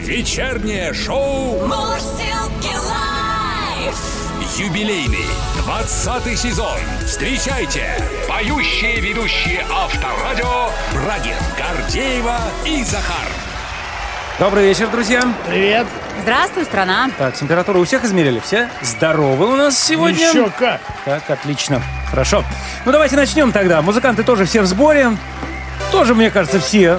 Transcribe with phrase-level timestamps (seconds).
[0.00, 3.94] Вечернее шоу Мурзилки лайф.
[4.58, 5.26] юбилейный
[5.58, 6.78] 20 сезон.
[7.06, 7.84] Встречайте
[8.26, 13.28] поющие ведущие Авторадио Брагин, Гордеева и Захар.
[14.38, 15.22] Добрый вечер, друзья.
[15.46, 15.86] Привет.
[16.22, 17.10] Здравствуй, страна.
[17.18, 18.40] Так, температуру у всех измерили?
[18.40, 20.26] Все здоровы у нас сегодня?
[20.26, 20.80] Еще как.
[21.04, 21.82] Так, отлично.
[22.08, 22.44] Хорошо.
[22.86, 23.82] Ну, давайте начнем тогда.
[23.82, 25.16] Музыканты тоже все в сборе.
[25.90, 26.98] Тоже, мне кажется, все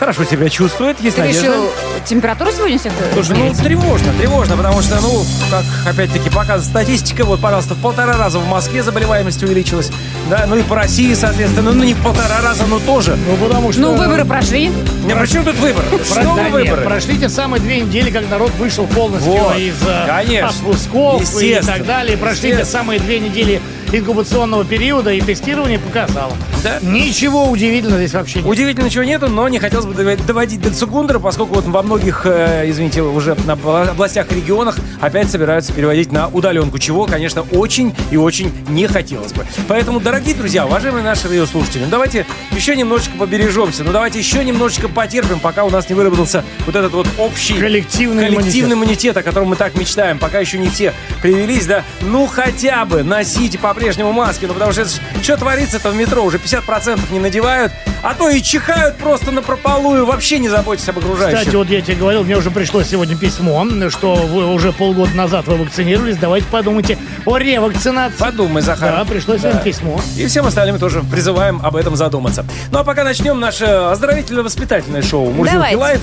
[0.00, 0.98] хорошо себя чувствуют.
[1.00, 1.46] Есть Ты надежда.
[1.46, 1.70] решил
[2.06, 5.64] температуру сегодня всех Слушай, ну тревожно, тревожно, потому что, ну, как
[5.94, 9.90] опять-таки показывает статистика, вот, пожалуйста, в полтора раза в Москве заболеваемость увеличилась,
[10.30, 13.16] да, ну и по России, соответственно, ну не в полтора раза, но тоже.
[13.28, 13.82] Ну, потому что...
[13.82, 14.68] Ну, выборы прошли.
[15.04, 15.84] Не, при чем тут выбор?
[15.84, 16.82] Про- Что да выборы?
[16.82, 20.48] прошли те самые две недели, как народ вышел полностью Вот, из э, конечно.
[20.48, 22.16] отпусков и так далее.
[22.16, 23.60] Прошли те самые две недели
[23.92, 26.32] инкубационного периода, и тестирование показало.
[26.62, 26.78] Да.
[26.82, 28.48] Ничего удивительного здесь вообще нет.
[28.48, 32.64] Удивительно, ничего нету, но не хотелось бы доводить до Цугундера, поскольку вот во многих, э,
[32.68, 37.94] извините, уже на обла- областях и регионах опять собираются переводить на удаленку, чего, конечно, очень
[38.10, 39.46] и очень не хотелось бы.
[39.68, 44.88] Поэтому, дорогие друзья, уважаемые наши радиослушатели, ну давайте еще немножечко побережемся, ну давайте еще немножечко
[44.88, 49.48] потерпим, пока у нас не выработался вот этот вот общий Коллективный коллективный иммунитет, о котором
[49.48, 54.44] мы так мечтаем, пока еще не все привились, да, ну хотя бы носите по-прежнему маски,
[54.44, 58.28] ну потому что это ж- что творится-то в метро, уже 50% не надевают, а то
[58.28, 61.38] и чихают просто напропалую, вообще не заботьтесь об окружающих.
[61.38, 65.46] Кстати, вот я тебе говорил, мне уже пришло сегодня письмо, что вы уже полгода назад
[65.46, 66.18] вы вакцинировались.
[66.18, 68.18] Давайте подумайте о ревакцинации.
[68.18, 68.92] Подумай, Захар.
[68.96, 69.98] Да, пришло сегодня письмо.
[70.14, 72.44] И всем остальным тоже призываем об этом задуматься.
[72.70, 76.00] Ну а пока начнем наше оздоровительно-воспитательное шоу Мурзилки Live.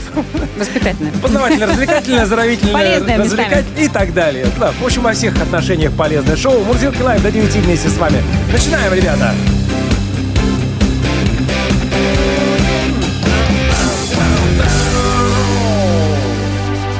[0.57, 1.11] Воспитательно.
[1.21, 4.47] Познавательно-развлекательное, оздоровительное, развлекать и так далее.
[4.59, 6.63] Да, в общем, во всех отношениях полезное шоу.
[6.63, 8.23] Мурзилки Лайв до 9 вместе с вами.
[8.51, 9.33] Начинаем, ребята.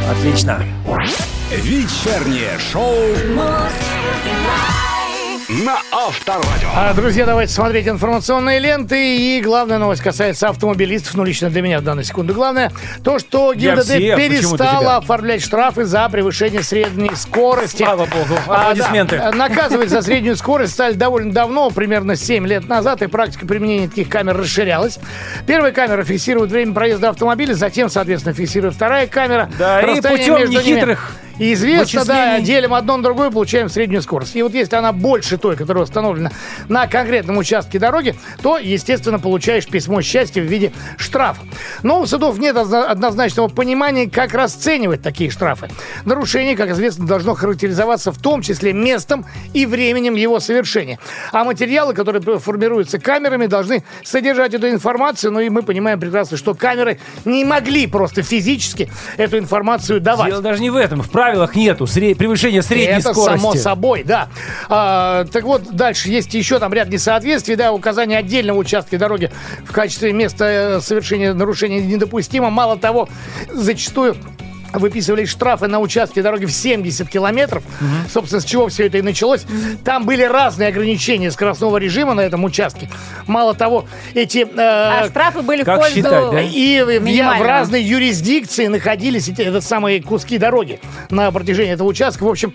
[0.10, 0.64] Отлично.
[1.52, 2.96] Вечернее шоу
[3.36, 4.37] лайф.
[5.58, 6.70] На Авторадио.
[6.76, 9.18] А, друзья, давайте смотреть информационные ленты.
[9.18, 11.16] И главная новость касается автомобилистов.
[11.16, 12.34] Ну, лично для меня в данную секунду.
[12.34, 12.72] Главное,
[13.04, 17.78] то, что ГИБДД всех, перестала оформлять штрафы за превышение средней скорости.
[17.84, 18.40] Слава богу.
[18.48, 19.18] А, Аплодисменты.
[19.18, 23.88] да, наказывать за среднюю скорость стали довольно давно, примерно 7 лет назад, и практика применения
[23.88, 25.00] таких камер расширялась.
[25.48, 29.50] Первая камера фиксирует время проезда автомобиля, затем, соответственно, фиксирует вторая камера.
[29.58, 34.02] Да, и путем между ними нехитрых и известно, да, делим одно на другое, получаем среднюю
[34.02, 34.36] скорость.
[34.36, 36.32] И вот если она больше той, которая установлена
[36.68, 41.42] на конкретном участке дороги, то, естественно, получаешь письмо счастья в виде штрафа.
[41.84, 45.70] Но у судов нет одно- однозначного понимания, как расценивать такие штрафы.
[46.06, 51.00] Нарушение, как известно, должно характеризоваться в том числе местом и временем его совершения.
[51.32, 55.32] А материалы, которые формируются камерами, должны содержать эту информацию.
[55.32, 60.30] Ну и мы понимаем прекрасно, что камеры не могли просто физически эту информацию давать.
[60.30, 61.02] Дело даже не в этом.
[61.02, 63.38] В правилах нету сре- превышения средней Это скорости.
[63.42, 64.30] само собой, да.
[64.70, 69.30] А, так вот, дальше есть еще там ряд несоответствий, да, указание отдельного участка дороги
[69.66, 70.46] в качестве места
[70.78, 72.50] э, совершения нарушения недопустимо.
[72.50, 73.10] Мало того,
[73.54, 74.16] зачастую
[74.74, 77.64] выписывались штрафы на участке дороги в 70 километров.
[78.12, 79.46] Собственно, с чего все это и началось.
[79.84, 82.90] Там были разные ограничения скоростного режима на этом участке.
[83.28, 84.40] Мало того, эти...
[84.40, 85.96] э, А штрафы были как в пользу...
[85.96, 86.42] считать, да?
[86.42, 90.80] и в, я- в разной юрисдикции находились эти это самые куски дороги
[91.10, 92.24] на протяжении этого участка.
[92.24, 92.54] В общем,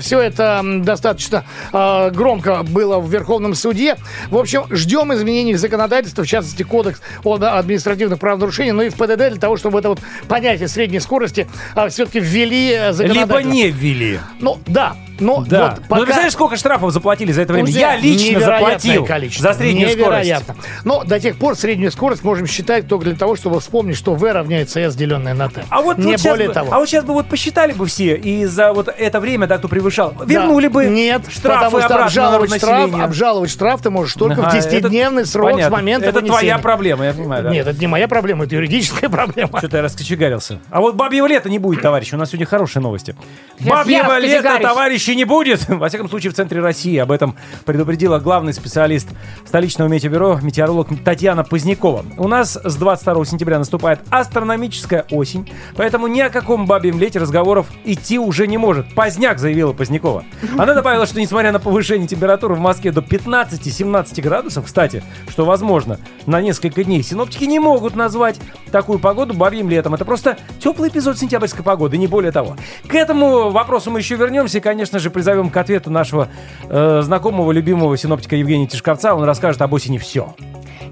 [0.00, 3.96] все это достаточно а, громко было в Верховном суде.
[4.28, 8.94] В общем, ждем изменений в законодательство, в частности, кодекс о административных правонарушений, но и в
[8.94, 11.43] ПДД для того, чтобы это вот понятие средней скорости
[11.88, 13.52] все-таки ввели э, Либо законодательно.
[13.52, 14.20] не ввели.
[14.40, 14.96] Ну, да.
[15.20, 15.70] Но Да.
[15.70, 16.00] вот Ну, пока...
[16.00, 17.68] ты представляешь, сколько штрафов заплатили за это время?
[17.68, 19.52] Уже Я лично заплатил количество.
[19.52, 20.56] за среднюю Невероятно.
[20.84, 24.32] Но до тех пор среднюю скорость можем считать только для того, чтобы вспомнить, что V
[24.32, 25.64] равняется S, деленное на T.
[25.68, 26.72] А вот, Не вот сейчас более бы, того.
[26.72, 29.68] А вот сейчас бы вот посчитали бы все, и за вот это время, да, кто
[29.68, 30.24] превышал, Да.
[30.24, 34.54] вернули бы Нет, штрафы потому что обжаловать штраф, обжаловать штраф ты можешь только Ага, в
[34.54, 35.76] 10-дневный это срок понятно.
[35.76, 36.38] с момента Это вынесения.
[36.38, 37.50] твоя проблема, я понимаю, да?
[37.50, 39.58] Нет, это не моя проблема, это юридическая проблема.
[39.58, 40.58] Что-то я раскочегарился.
[40.70, 42.14] А вот бабьего лета не будет, товарищи.
[42.14, 43.14] У нас сегодня хорошие новости.
[43.60, 44.64] Бабьего лета, раскочегарюсь.
[45.04, 45.68] Товарищи, не будет.
[45.68, 46.96] Во всяком случае, в центре России.
[46.96, 49.08] Об этом предупредила главный специалист
[49.46, 52.04] столичного метеобюро, метеоролог Татьяна Позднякова.
[52.16, 57.66] У нас с 22 сентября наступает астрономическая осень, поэтому ни о каком бабьем лете разговоров
[57.84, 58.94] идти уже не может.
[58.94, 60.24] Поздняк, заявила Позднякова.
[60.58, 65.98] Она добавила, что несмотря на повышение температуры в Москве до 15-17 градусов, кстати, что возможно
[66.26, 68.36] на несколько дней, синоптики не могут назвать
[68.70, 69.94] такую погоду бабьим летом.
[69.94, 72.56] Это просто теплый эпизод сентябрьской погоды, не более того.
[72.88, 74.60] К этому вопросу мы еще вернемся.
[74.60, 76.28] Конечно конечно же, призовем к ответу нашего
[76.68, 79.16] э, знакомого, любимого синоптика Евгения Тишковца.
[79.16, 80.34] Он расскажет об осени все.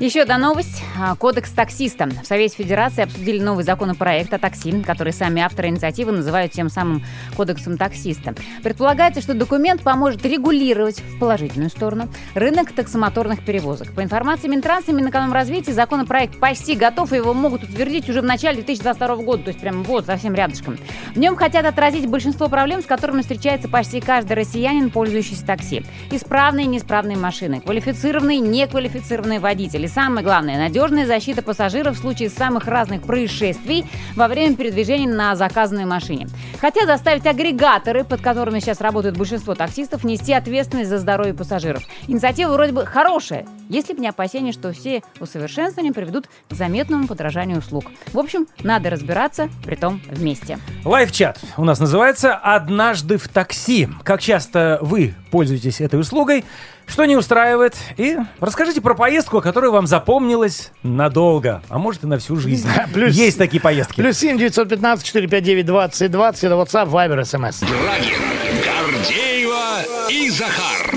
[0.03, 0.83] Еще одна новость.
[0.99, 2.09] А, Кодекс таксиста.
[2.09, 7.05] В Совете Федерации обсудили новый законопроект о такси, который сами авторы инициативы называют тем самым
[7.37, 8.35] Кодексом таксиста.
[8.65, 13.93] Предполагается, что документ поможет регулировать в положительную сторону рынок таксомоторных перевозок.
[13.93, 18.57] По информации Минтранса и Минэкономразвития, законопроект почти готов, и его могут утвердить уже в начале
[18.57, 20.79] 2022 года, то есть прямо вот, совсем рядышком.
[21.15, 25.85] В нем хотят отразить большинство проблем, с которыми встречается почти каждый россиянин, пользующийся такси.
[26.11, 29.87] Исправные и неисправные машины, квалифицированные и неквалифицированные водители.
[29.87, 33.85] Самое главное, надежная защита пассажиров в случае самых разных происшествий
[34.17, 36.29] во время передвижения на заказанной машине.
[36.61, 41.83] Хотят заставить агрегаторы, под которыми сейчас работает большинство таксистов, нести ответственность за здоровье пассажиров.
[42.09, 47.59] Инициатива вроде бы хорошая, если бы не опасения, что все усовершенствования приведут к заметному подражанию
[47.59, 47.87] услуг.
[48.13, 50.59] В общем, надо разбираться, при том вместе.
[50.85, 53.89] Лайв-чат у нас называется «Однажды в такси».
[54.05, 56.45] Как часто вы пользуетесь этой услугой,
[56.87, 62.19] что не устраивает, и расскажите про поездку, которая вам запомнилась надолго, а может и на
[62.19, 62.69] всю жизнь.
[62.93, 63.97] плюс- Есть такие поездки.
[63.97, 66.45] Плюс 7 915 459 20 20.
[66.45, 67.61] Это WhatsApp, Viber, SMS.
[67.61, 68.21] Брагин,
[68.65, 70.91] Гордеева и Захар.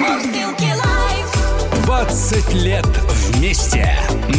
[2.15, 2.55] Мурзилки лайф.
[2.55, 3.93] 20 лет вместе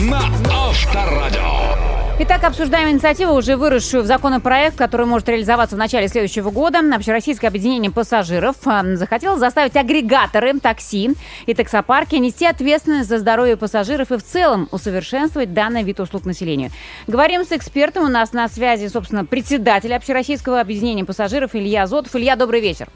[0.09, 1.77] на Авторадио.
[2.21, 6.79] Итак, обсуждаем инициативу, уже выросшую в законопроект, который может реализоваться в начале следующего года.
[6.79, 11.11] Общероссийское объединение пассажиров э, захотело заставить агрегаторы такси
[11.45, 16.71] и таксопарки нести ответственность за здоровье пассажиров и в целом усовершенствовать данный вид услуг населению.
[17.07, 18.05] Говорим с экспертом.
[18.05, 22.17] У нас на связи, собственно, председатель Общероссийского объединения пассажиров Илья Зотов.
[22.17, 22.89] Илья, добрый вечер.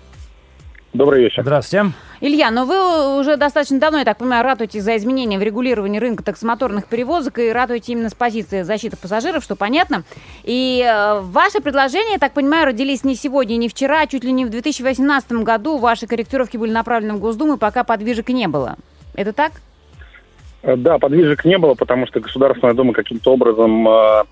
[0.92, 1.42] Добрый вечер.
[1.42, 1.92] Здравствуйте.
[2.20, 6.24] Илья, ну вы уже достаточно давно, я так понимаю, ратуете за изменения в регулировании рынка
[6.24, 10.02] таксомоторных перевозок и ратуете именно с позиции защиты пассажиров, что понятно.
[10.42, 14.32] И э, ваши предложения, я так понимаю, родились не сегодня, не вчера, а чуть ли
[14.32, 15.78] не в 2018 году.
[15.78, 18.74] Ваши корректировки были направлены в Госдуму, и пока подвижек не было.
[19.14, 19.52] Это так?
[20.62, 24.24] Э, Да, подвижек не было, потому что Государственная Дума каким-то образом э,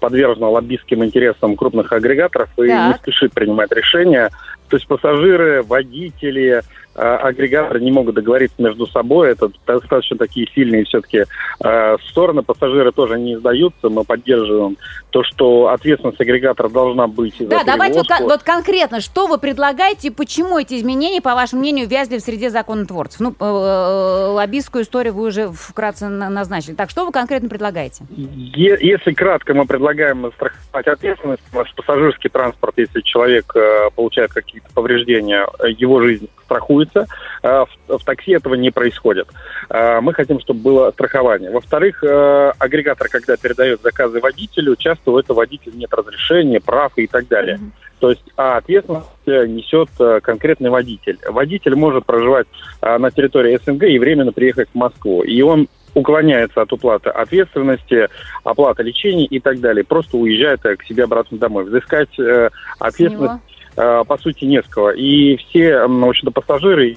[0.00, 2.88] подвержена лоббистским интересам крупных агрегаторов и Так.
[2.88, 4.30] не спешит принимать решения.
[4.68, 6.62] То есть пассажиры, водители,
[6.94, 9.30] э, агрегаторы не могут договориться между собой.
[9.30, 11.24] Это достаточно такие сильные все-таки
[11.64, 12.42] э, стороны.
[12.42, 13.88] Пассажиры тоже не сдаются.
[13.88, 14.76] Мы поддерживаем
[15.10, 20.10] то, что ответственность агрегатора должна быть Да, давайте вот, вот конкретно, что вы предлагаете и
[20.10, 23.20] почему эти изменения, по вашему мнению, вязли в среде законотворцев?
[23.20, 23.44] Ну, э,
[24.34, 26.74] лоббистскую историю вы уже вкратце на- назначили.
[26.74, 28.04] Так, что вы конкретно предлагаете?
[28.16, 31.42] Е- Если кратко, мы предлагаем страховать ответственность.
[31.54, 37.06] Наш пассажирский транспорт, если человек э, получает какие-то повреждения, э, его жизнь страхуется.
[37.42, 39.28] Э, в, в такси этого не происходит.
[39.70, 41.50] Э, мы хотим, чтобы было страхование.
[41.50, 42.02] Во-вторых,
[42.58, 47.58] агрегатор, когда передает заказы водителю, часто у этого водителя нет разрешения, прав и так далее.
[48.00, 49.88] То есть а ответственность несет
[50.22, 51.18] конкретный водитель.
[51.28, 52.46] Водитель может проживать
[52.80, 55.22] на территории СНГ и временно приехать в Москву.
[55.22, 58.08] И он уклоняется от уплаты ответственности,
[58.44, 59.84] оплаты лечения и так далее.
[59.84, 61.64] Просто уезжает к себе обратно домой.
[61.64, 63.42] Взыскать э, ответственность,
[63.78, 64.90] по сути, не с кого.
[64.90, 66.96] И все, в общем-то, пассажиры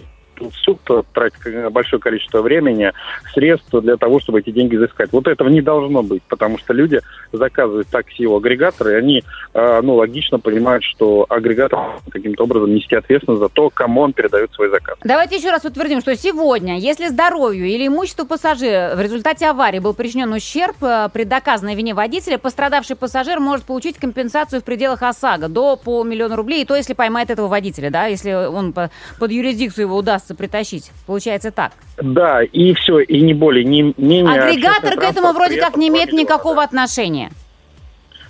[0.49, 0.79] в суд
[1.13, 2.91] тратят э, большое количество времени,
[3.33, 5.11] средств для того, чтобы эти деньги взыскать.
[5.11, 6.99] Вот этого не должно быть, потому что люди
[7.31, 9.23] заказывают такси у агрегатора, и они,
[9.53, 11.79] э, ну, логично понимают, что агрегатор
[12.09, 14.97] каким-то образом нести ответственность за то, кому он передает свой заказ.
[15.03, 19.93] Давайте еще раз утвердим, что сегодня, если здоровью или имуществу пассажира в результате аварии был
[19.93, 25.47] причинен ущерб э, при доказанной вине водителя, пострадавший пассажир может получить компенсацию в пределах ОСАГО
[25.47, 29.85] до полмиллиона рублей, и то, если поймает этого водителя, да, если он по- под юрисдикцию
[29.85, 30.91] его удастся притащить.
[31.05, 31.73] Получается так.
[31.97, 34.41] Да, и все, и не более, не менее...
[34.41, 36.63] Агрегатор к этому вроде как не имеет никакого да.
[36.63, 37.31] отношения.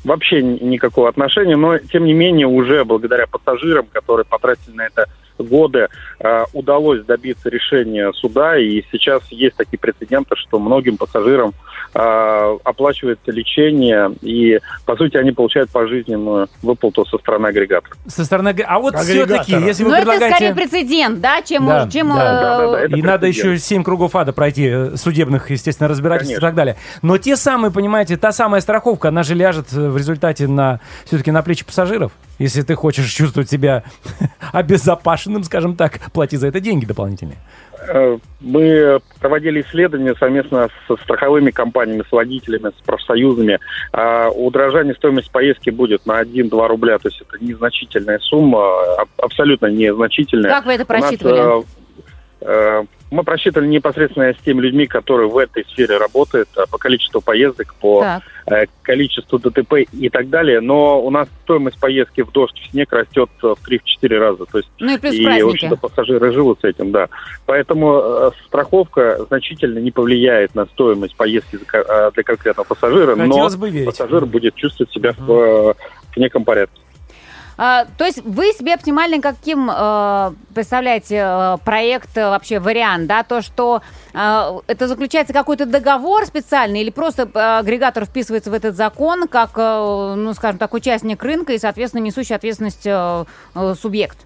[0.03, 5.07] вообще ни- никакого отношения, но тем не менее уже благодаря пассажирам, которые потратили на это
[5.43, 5.87] годы,
[6.19, 11.53] э, удалось добиться решения суда, и сейчас есть такие прецеденты, что многим пассажирам
[11.93, 17.95] э, оплачивается лечение, и по сути они получают пожизненную выплату со стороны агрегатора.
[18.07, 18.55] Со стороны...
[18.65, 19.43] А вот Агрегатора.
[19.43, 20.35] все-таки, если вы Но это предлагаете...
[20.35, 23.53] скорее прецедент, да, чем, Да, чем да, э, да, да, да, это И надо прецедент.
[23.53, 26.47] еще семь кругов ада пройти, э, судебных, естественно, разбирательств и Конечно.
[26.47, 26.75] так далее.
[27.01, 31.31] Но те самые, понимаете, та самая страховка, она же ляжет э, в результате на все-таки
[31.31, 32.11] на плечи пассажиров.
[32.41, 33.83] Если ты хочешь чувствовать себя
[34.51, 37.37] обезопасенным, скажем так, плати за это деньги дополнительные.
[37.87, 43.59] Э, Мы проводили исследования совместно со страховыми компаниями, с водителями, с профсоюзами.
[43.93, 50.49] А Удорожание стоимости поездки будет на 1-2 рубля, то есть это незначительная сумма, абсолютно незначительная.
[50.49, 51.61] Как вы это У нас, просчитывали?
[51.61, 51.63] э,
[52.41, 57.19] э, Мы просчитывали непосредственно с теми людьми, которые в этой сфере работают, а, по количеству
[57.19, 58.23] поездок, по Так.
[58.47, 60.61] э, количеству ДТП и так далее.
[60.61, 64.45] Но у нас стоимость поездки в дождь, в снег растет э, в 3-4 раза.
[64.45, 65.49] То есть Ну и плюс и, в праздники.
[65.51, 67.09] общем-то, пассажиры живут с этим, да.
[67.45, 73.69] Поэтому э, страховка значительно не повлияет на стоимость поездки для конкретного пассажира, но Хотелось бы
[73.69, 73.87] верить.
[73.87, 75.73] пассажир будет чувствовать себя в, э,
[76.13, 76.79] в неком порядке.
[77.63, 83.21] А, то есть вы себе оптимально каким э, представляете э, проект, э, вообще вариант, да,
[83.21, 83.83] то, что
[84.15, 89.51] э, это заключается какой-то договор специальный или просто э, агрегатор вписывается в этот закон как,
[89.57, 94.17] э, ну, скажем так, участник рынка и, соответственно, несущий ответственность э, э, субъект?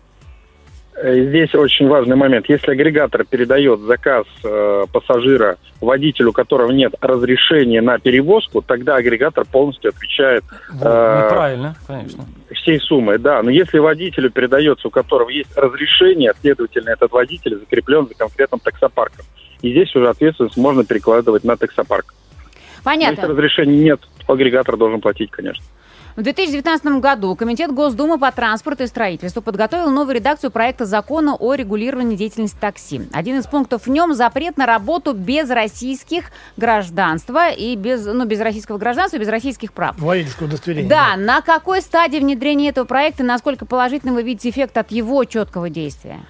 [0.95, 2.47] Э, Здесь очень важный момент.
[2.47, 9.45] Если агрегатор передает заказ э, пассажира водителю, у которого нет разрешения на перевозку, тогда агрегатор
[9.45, 12.25] полностью отвечает э, правильно, конечно.
[12.53, 13.17] всей суммой.
[13.19, 18.61] Да, но если водителю передается, у которого есть разрешение, следовательно, этот водитель закреплен за конкретным
[18.61, 19.25] таксопарком.
[19.61, 22.13] И здесь уже ответственность можно перекладывать на таксопарк.
[22.85, 23.27] Но Если Понятно.
[23.29, 25.63] разрешения нет, то агрегатор должен платить, конечно.
[26.15, 31.55] В 2019 году Комитет Госдумы по транспорту и строительству подготовил новую редакцию проекта закона о
[31.55, 33.01] регулировании деятельности такси.
[33.11, 38.39] Один из пунктов в нем запрет на работу без российских гражданства и без, ну, без
[38.39, 39.99] российского гражданства и без российских прав.
[39.99, 40.89] Водительское удостоверение.
[40.89, 45.25] Да, на какой стадии внедрения этого проекта и насколько положительно вы видите эффект от его
[45.25, 46.21] четкого действия?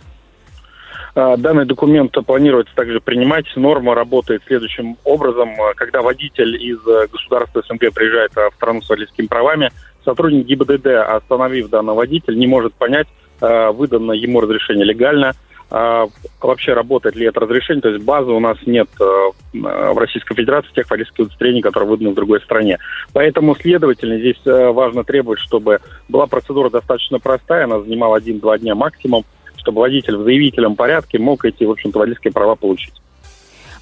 [1.16, 3.46] А, Данный документ планируется также принимать.
[3.56, 5.50] Норма работает следующим образом.
[5.60, 9.72] А, Когда водитель из э, государства СНГ приезжает а, в страну с водительскими правами,
[10.04, 13.08] сотрудник ГИБДД, остановив данного водителя, не может понять,
[13.42, 15.34] выдано ему разрешение легально,
[15.70, 17.82] вообще работает ли это разрешение.
[17.82, 22.16] То есть базы у нас нет в Российской Федерации тех водительских удостоверений, которые выданы в
[22.16, 22.78] другой стране.
[23.14, 28.74] Поэтому, следовательно, здесь э, важно требовать, чтобы была процедура достаточно простая, она занимала один-два дня
[28.74, 29.26] максимум,
[29.66, 32.94] чтобы водитель в заявительном порядке мог эти, в общем-то, водительские права получить.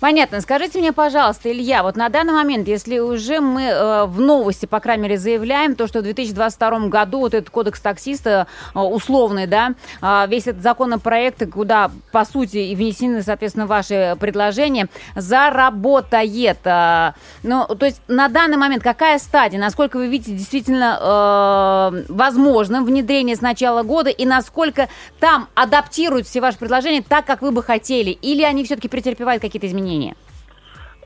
[0.03, 0.41] Понятно.
[0.41, 4.81] Скажите мне, пожалуйста, Илья, вот на данный момент, если уже мы э, в новости, по
[4.81, 9.75] крайней мере, заявляем то, что в 2022 году вот этот кодекс таксиста э, условный, да,
[10.01, 16.60] э, весь этот законопроект, куда, по сути, и внесены, соответственно, ваши предложения, заработает.
[16.65, 22.83] э, ну, то есть на данный момент какая стадия, насколько вы видите действительно э, возможным
[22.83, 24.89] внедрение с начала года и насколько
[25.22, 29.67] там адаптируют все ваши предложения так, как вы бы хотели, или они все-таки претерпевают какие-то
[29.67, 29.92] изменения?
[29.93, 30.23] здравоохранения.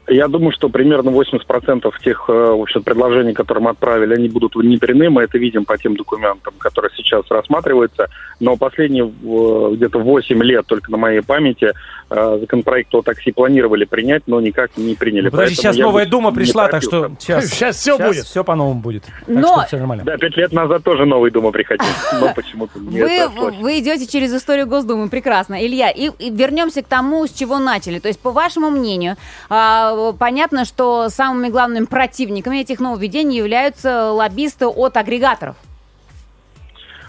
[0.10, 4.56] Я думаю, что примерно 80% тех э, в общем, предложений, которые мы отправили, они будут
[4.56, 5.10] внедрены.
[5.10, 8.08] Мы это видим по тем документам, которые сейчас рассматриваются.
[8.40, 11.74] Но последние э, где-то 8 лет, только на моей памяти,
[12.10, 15.30] э, законопроект о такси планировали принять, но никак не приняли.
[15.30, 18.26] Подожди, Поэтому сейчас новая Дума пришла, так что сейчас, Сейчас всё будет.
[18.26, 19.04] Все по-новому будет.
[19.04, 20.06] Так Но- что все нормально.
[20.06, 21.86] Да, пять лет назад тоже новый Дума приходил,
[22.22, 25.66] но почему-то не Вы, идете через историю Госдумы, прекрасно.
[25.66, 28.00] Илья, и, и вернемся к тому, с чего начали.
[28.00, 29.18] То есть, по вашему мнению,
[29.50, 35.56] а, понятно, что самыми главными противниками этих нововведений являются лоббисты от агрегаторов.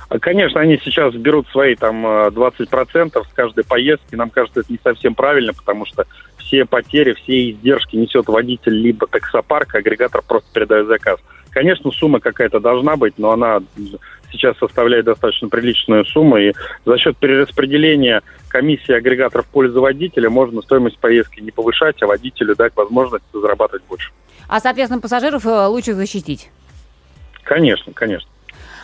[0.09, 4.15] А, Конечно, они сейчас берут свои там э, 20% с каждой поездки.
[4.15, 6.07] Нам кажется, это не совсем правильно, потому что
[6.39, 11.21] все потери, все издержки несет водитель либо таксопарк, а агрегатор просто передает заказ.
[11.51, 13.61] Конечно, сумма какая-то должна быть, но она
[14.33, 16.53] сейчас составляет достаточно приличную сумму, и
[16.85, 22.57] за счет перераспределения комиссии агрегаторов в пользу водителя можно стоимость поездки не повышать, а водителю
[22.57, 24.11] дать возможность зарабатывать больше.
[24.49, 26.51] А, соответственно, пассажиров э, лучше защитить.
[27.45, 28.29] Конечно, конечно.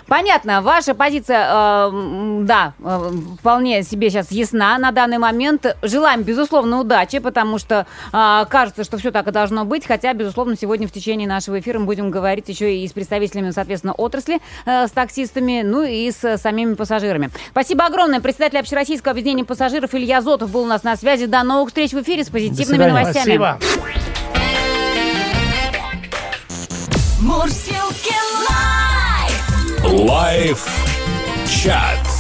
[0.07, 5.77] Понятно, ваша позиция, э, да, э, вполне себе сейчас ясна на данный момент.
[5.83, 9.87] Желаем, безусловно, удачи, потому что э, кажется, что все так и должно быть.
[9.87, 13.95] Хотя, безусловно, сегодня в течение нашего эфира мы будем говорить еще и с представителями, соответственно,
[13.95, 17.31] отрасли, э, с таксистами, ну и с самими пассажирами.
[17.51, 18.21] Спасибо огромное.
[18.21, 21.27] Председатель Общероссийского объединения пассажиров Илья Зотов был у нас на связи.
[21.27, 23.37] До новых встреч в эфире с позитивными новостями.
[23.37, 23.59] Спасибо.
[27.21, 28.15] Мурсилки
[29.97, 30.67] лайф.
[31.47, 32.14] Чат.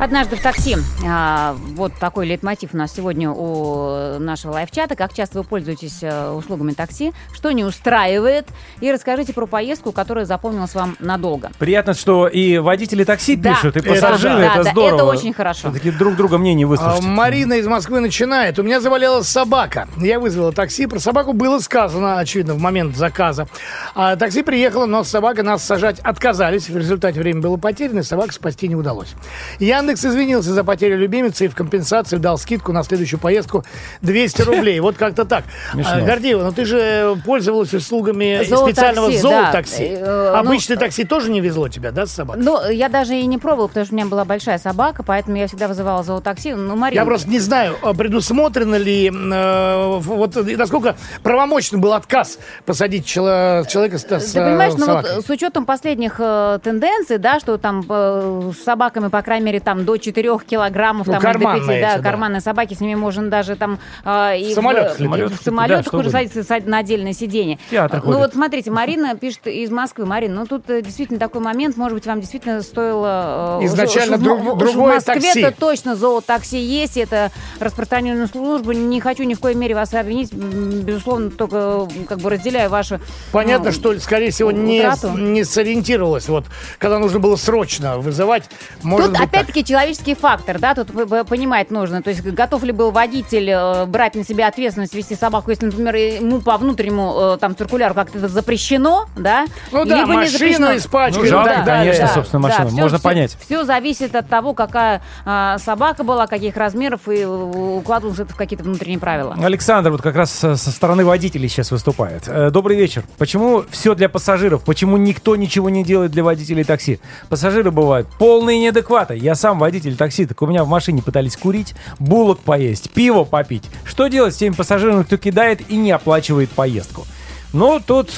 [0.00, 0.76] Однажды в такси.
[1.04, 4.94] А, вот такой лейтмотив у нас сегодня у нашего лайв-чата.
[4.94, 7.12] Как часто вы пользуетесь э, услугами такси?
[7.34, 8.46] Что не устраивает?
[8.80, 11.50] И расскажите про поездку, которая запомнилась вам надолго.
[11.58, 13.54] Приятно, что и водители такси Да.
[13.54, 14.54] пишут, и Это пассажиры, да.
[14.54, 14.94] это Да, здорово.
[14.94, 15.70] это очень хорошо.
[15.70, 17.02] Все-таки друг друга мнение А, выслушать.
[17.02, 18.56] Марина из Москвы начинает.
[18.60, 19.88] У меня заболела собака.
[19.96, 20.86] Я вызвала такси.
[20.86, 23.48] Про собаку было сказано, очевидно, в момент заказа.
[23.96, 26.68] А такси приехало, но собака нас сажать отказались.
[26.70, 29.14] В результате время было потеряно, и собаку спасти не удалось.
[29.58, 33.64] Я Яндекс извинился за потерю любимицы и в компенсацию дал скидку на следующую поездку
[34.02, 34.80] 200 рублей.
[34.80, 35.44] Вот как-то так.
[35.72, 39.18] А, Гордеева, ну ты же пользовалась услугами Зоотакси, специального да.
[39.18, 39.88] зоотакси.
[39.98, 42.42] Э, ну, Обычное такси тоже не везло тебя, да, с собакой?
[42.42, 45.46] Ну, я даже и не пробовала, потому что у меня была большая собака, поэтому я
[45.46, 46.48] всегда вызывала зоотакси.
[46.48, 51.94] Ну, Марина, Я просто не знаю, а предусмотрено ли, э, вот и насколько правомочен был
[51.94, 55.16] отказ посадить чело- человека с, с Ты понимаешь, э, ну собакой.
[55.16, 59.60] вот с учетом последних э, тенденций, да, что там э, с собаками, по крайней мере,
[59.60, 62.02] там до 4 килограммов, Ну, там, или до карманные 5, да, эти, да.
[62.02, 65.30] карманные собаки, с ними можно даже там э, и В самолетах в, летать.
[65.32, 67.58] и в самолетах Да, уже садиться сад- на отдельное сиденье.
[67.70, 68.18] Театр ну ходит.
[68.20, 70.06] вот смотрите, Марина пишет из Москвы.
[70.06, 73.60] Марина, ну тут э, действительно такой момент, может быть, вам действительно стоило...
[73.60, 75.56] э, Изначально уж- друг- уж в другое Москве-то такси.
[75.60, 77.30] точно зоотакси есть, это
[77.60, 78.74] распространенная служба.
[78.74, 83.00] Не хочу ни в коей мере вас обвинить, безусловно, только э, как бы разделяю ваши...
[83.32, 85.08] Понятно, ну, что, скорее всего, не, утрату.
[85.16, 86.28] не сориентировалась.
[86.28, 86.44] Вот,
[86.78, 88.44] когда нужно было срочно вызывать,
[88.82, 90.92] может Тут опять-таки человеческий фактор, да, тут
[91.26, 92.02] понимать нужно.
[92.02, 95.94] То есть готов ли был водитель э, брать на себя ответственность вести собаку, если, например,
[95.94, 99.46] ему по внутреннему э, там циркуляру как-то это запрещено, да?
[99.72, 100.76] Ну да, либо запрещено.
[100.76, 101.92] испачкали Ну, и жалко, далее.
[101.92, 102.70] конечно, собственно, машину.
[102.70, 103.36] Можно понять.
[103.40, 108.64] Все зависит от того, какая а, собака была, каких размеров, и укладывалось это в какие-то
[108.64, 109.36] внутренние правила.
[109.40, 112.24] Александр вот как раз со со стороны водителей сейчас выступает.
[112.26, 113.04] Э, Добрый вечер.
[113.16, 114.64] Почему все для пассажиров?
[114.64, 117.00] Почему никто ничего не делает для водителей такси?
[117.28, 119.16] Пассажиры бывают полные неадекваты.
[119.16, 123.64] Я сам водитель такси, так у меня в машине пытались курить, булок поесть, пиво попить.
[123.84, 127.06] Что делать с теми пассажирами, кто кидает и не оплачивает поездку?
[127.52, 128.10] Ну, тут,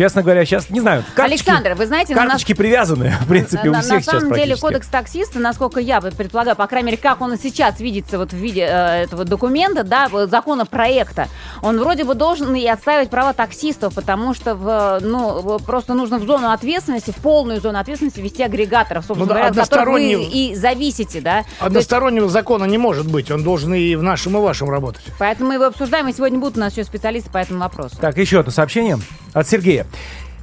[0.00, 3.68] честно говоря, сейчас, не знаю, карточки, Александр, вы знаете, на нас- карточки привязаны, в принципе,
[3.68, 6.96] у на, всех на сейчас самом деле кодекс таксиста, насколько я предполагаю, по крайней мере,
[6.96, 11.28] как он сейчас видится вот в виде э, этого документа, да, вот законопроекта,
[11.60, 16.24] он вроде бы должен и отстаивать права таксистов, потому что в, ну, просто нужно в
[16.24, 20.00] зону ответственности, в полную зону ответственности вести агрегаторов, собственно Ну да, говоря, от которых вы
[20.00, 21.32] одностороннего- и зависите, да.
[21.32, 23.30] То есть, Одностороннего закона не может быть.
[23.30, 25.02] Он должен и в нашем, и в вашем работать.
[25.18, 27.96] поэтому мы его обсуждаем, и сегодня будут у нас еще специалисты по этому вопросу.
[28.00, 28.98] Так, еще одно сообщение
[29.34, 29.86] от Сергея.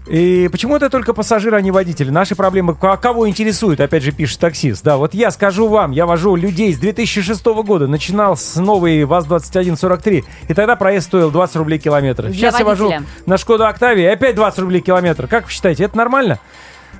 [0.07, 2.09] И почему это только пассажиры, а не водители?
[2.09, 4.81] Наши проблемы ко- кого интересуют, опять же, пишет таксист.
[4.85, 10.23] Да, вот я скажу вам, я вожу людей с 2006 года, начинал с новой ВАЗ-2143,
[10.47, 12.23] и тогда проезд стоил 20 рублей километр.
[12.27, 13.05] Для Сейчас я вожу водителя.
[13.25, 15.27] на Шкоду Октавии, опять 20 рублей километр.
[15.27, 16.39] Как вы считаете, это нормально?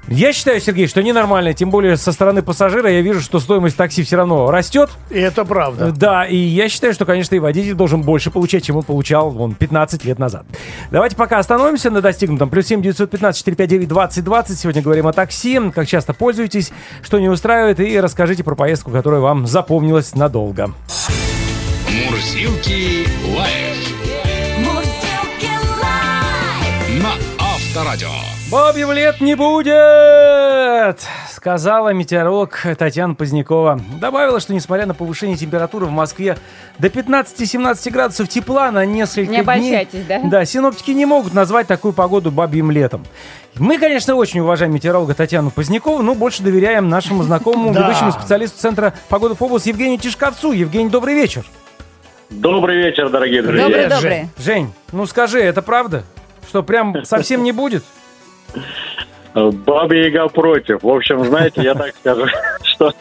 [0.07, 4.03] Я считаю, Сергей, что ненормально, тем более со стороны пассажира я вижу, что стоимость такси
[4.03, 5.91] все равно растет, И это правда.
[5.91, 9.53] да, и я считаю, что, конечно, и водитель должен больше получать, чем он получал вон,
[9.53, 10.45] 15 лет назад.
[10.91, 12.49] Давайте пока остановимся на достигнутом.
[12.49, 14.57] Плюс 7 915 459 20 20.
[14.59, 15.59] Сегодня говорим о такси.
[15.75, 20.71] Как часто пользуетесь, что не устраивает, и расскажите про поездку, которая вам запомнилась надолго.
[22.09, 23.77] Мурзилки лайф
[24.59, 27.03] Мурзилки лайф.
[27.03, 27.11] на
[27.45, 28.07] Авторадио.
[28.49, 33.81] Бабьего лет не будет, сказала метеоролог Татьяна Позднякова.
[33.99, 36.37] Добавила, что несмотря на повышение температуры в Москве
[36.79, 39.41] до 15-17 градусов тепла на несколько Не дней...
[39.41, 40.21] обольщайтесь, да?
[40.23, 43.05] Да, синоптики не могут назвать такую погоду бабьим летом.
[43.55, 48.93] Мы, конечно, очень уважаем метеоролога Татьяну Позднякову, но больше доверяем нашему знакомому ведущему специалисту Центра
[49.09, 50.53] погоды Фобус Евгению Тишковцу.
[50.53, 51.43] Евгений, добрый вечер.
[52.29, 53.65] Добрый вечер, дорогие друзья.
[53.65, 54.29] Добрый, добрый.
[54.37, 56.03] Жень, ну скажи, это правда?
[56.47, 57.83] Что, прям совсем не будет?
[59.33, 60.81] Баба Яга против.
[60.81, 62.25] В общем, знаете, я так скажу,
[62.63, 62.93] что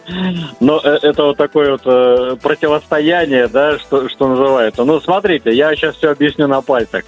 [0.61, 4.85] ну, э, это вот такое вот э, противостояние, да, что, что называется.
[4.85, 7.05] Ну, смотрите, я сейчас все объясню на пальцах.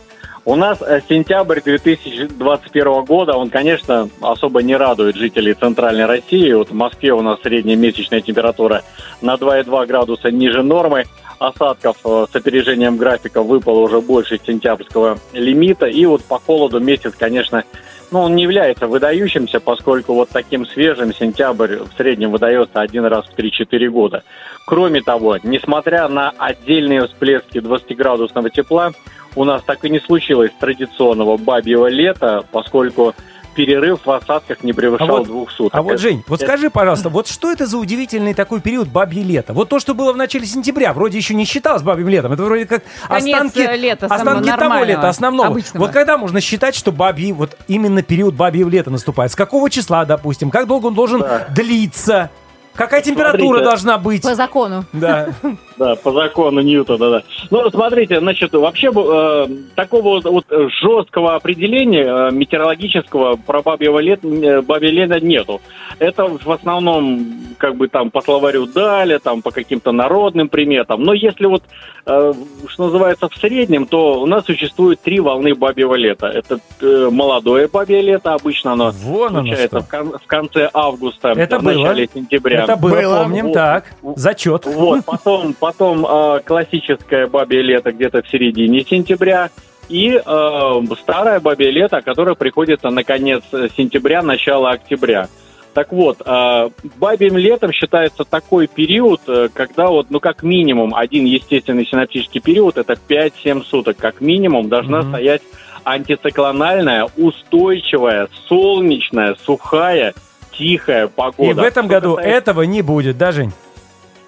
[0.48, 6.50] У нас э, сентябрь 2021 года, он, конечно, особо не радует жителей Центральной России.
[6.54, 8.82] Вот в Москве у нас средняя месячная температура
[9.20, 11.04] на 2,2 градуса ниже нормы.
[11.38, 15.84] Осадков э, с опережением графика выпало уже больше сентябрьского лимита.
[15.84, 17.64] И вот по холоду месяц, конечно,
[18.10, 23.26] ну, он не является выдающимся, поскольку вот таким свежим сентябрь в среднем выдается один раз
[23.26, 24.22] в 3-4 года.
[24.66, 28.92] Кроме того, несмотря на отдельные всплески 20-градусного тепла,
[29.36, 33.14] у нас так и не случилось традиционного бабьего лета, поскольку
[33.58, 35.74] перерыв в осадках не превышал А вот- двух суток.
[35.74, 39.24] А вот, Жень, вот Это- скажи, пожалуйста, вот что это за удивительный такой период бабье
[39.24, 39.52] лето?
[39.52, 42.32] Вот то, что было в начале сентября, вроде еще не считалось бабьим летом.
[42.32, 45.48] Это вроде как Конец, останки, э, лета останки того лета, основного.
[45.48, 45.86] обычного.
[45.86, 49.32] Вот когда можно считать, что бабьи, вот именно период бабьего лета наступает?
[49.32, 50.50] С какого числа, допустим?
[50.50, 51.48] Как долго он должен Да.
[51.50, 52.30] длиться?
[52.78, 53.64] Какая температура Смотрите.
[53.64, 54.22] должна быть?
[54.22, 54.84] По закону.
[54.92, 55.28] Да.
[55.78, 57.22] Да, по закону Ньютона, да.
[57.52, 60.44] Ну, смотрите, значит, вообще э, такого вот, вот
[60.82, 65.60] жесткого определения э, метеорологического про бабьего лет, э, бабье лето нету.
[66.00, 67.24] Это в основном,
[67.58, 71.04] как бы там по словарю дали, там по каким-то народным приметам.
[71.04, 71.62] Но если вот,
[72.06, 72.32] э,
[72.66, 76.26] что называется, в среднем, то у нас существует три волны бабьего лета.
[76.26, 81.28] Это э, молодое бабье лето, обычно оно Вон оно случается в, кон- в конце августа,
[81.36, 81.74] Это в было.
[81.74, 82.66] начале сентября.
[82.68, 83.22] Это было, Было.
[83.22, 83.54] помним, Вот.
[83.54, 83.84] так.
[84.16, 84.66] Зачет.
[84.66, 89.50] Вот, потом, потом э, классическое бабье лето где-то в середине сентября.
[89.88, 93.42] И э, старое бабье лето, которое приходится на конец
[93.76, 95.28] сентября, начало октября.
[95.72, 101.24] Так вот, э, бабьим летом считается такой период, э, когда вот, ну, как минимум, один
[101.24, 105.08] естественный синаптический период, это 5-7 суток, как минимум, должна Мгм.
[105.10, 105.42] стоять
[105.84, 110.14] антициклональная, устойчивая, солнечная, сухая,
[110.58, 111.50] тихая погода.
[111.50, 113.52] И в этом Что году касается- этого не будет, да, Жень?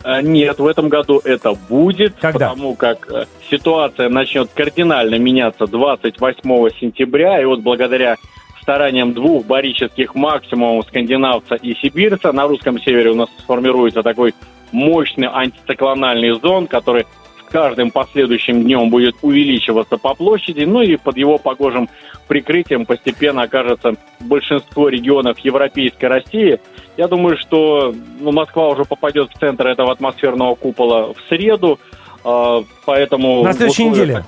[0.02, 2.50] Э, Нет, в этом году это будет, Когда?
[2.50, 8.16] потому как э, ситуация начнет кардинально меняться 28 сентября, и вот благодаря
[8.62, 14.34] стараниям двух барических максимумов скандинавца и сибирца на русском севере у нас сформируется такой
[14.72, 17.06] мощный антициклональный зон, который
[17.50, 21.88] каждым последующим днем будет увеличиваться по площади, ну и под его погожим
[22.28, 26.60] прикрытием постепенно окажется большинство регионов Европейской России.
[26.96, 31.78] Я думаю, что ну, Москва уже попадет в центр этого атмосферного купола в среду,
[32.24, 33.42] э, поэтому...
[33.42, 34.24] На следующей условиях- неделе.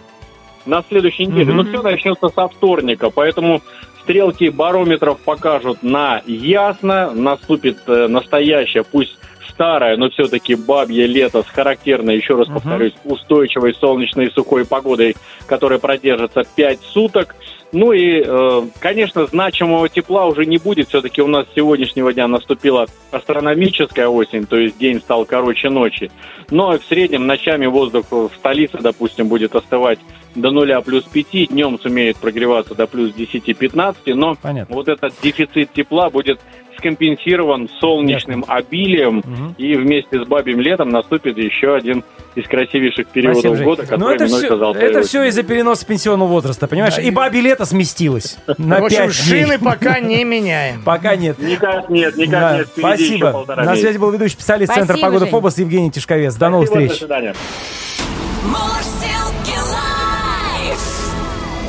[0.64, 1.52] На следующей неделе.
[1.52, 1.56] Мгм.
[1.56, 3.62] Но все начнется со вторника, поэтому
[4.02, 9.16] стрелки барометров покажут на ясно, наступит э, настоящее, пусть
[9.62, 15.14] старое, но все-таки бабье лето с характерной, еще раз повторюсь, устойчивой солнечной и сухой погодой,
[15.46, 17.36] которая продержится 5 суток.
[17.72, 20.88] Ну и, э, конечно, значимого тепла уже не будет.
[20.88, 26.10] Все-таки у нас с сегодняшнего дня наступила астрономическая осень, то есть день стал короче ночи.
[26.50, 29.98] Но в среднем ночами воздух в столице, допустим, будет остывать
[30.34, 34.74] до нуля плюс 5, днем сумеет прогреваться до плюс 10-15, но Понятно.
[34.74, 36.40] вот этот дефицит тепла будет
[36.78, 39.54] скомпенсирован солнечным обилием, Мгм.
[39.58, 42.02] и вместе с бабьим летом наступит еще один
[42.34, 45.08] из красивейших периодов Спасибо, года, Ну, который это именуется все, «Золотая это осень».
[45.08, 46.98] все из-за переноса пенсионного возраста, понимаешь?
[46.98, 49.44] И бабе лето сместилось на В общем, 5 дней.
[49.44, 50.82] шины пока не меняем.
[50.82, 51.38] Пока нет.
[51.38, 52.68] Никак нет, никак Да, нет.
[52.68, 53.44] Впереди Спасибо.
[53.48, 55.30] На связи был ведущий специалист Центра Спасибо, погоды Жень.
[55.32, 56.34] Фобос Евгений Тишковец.
[56.36, 56.90] До новых встреч.
[56.90, 57.34] До свидания.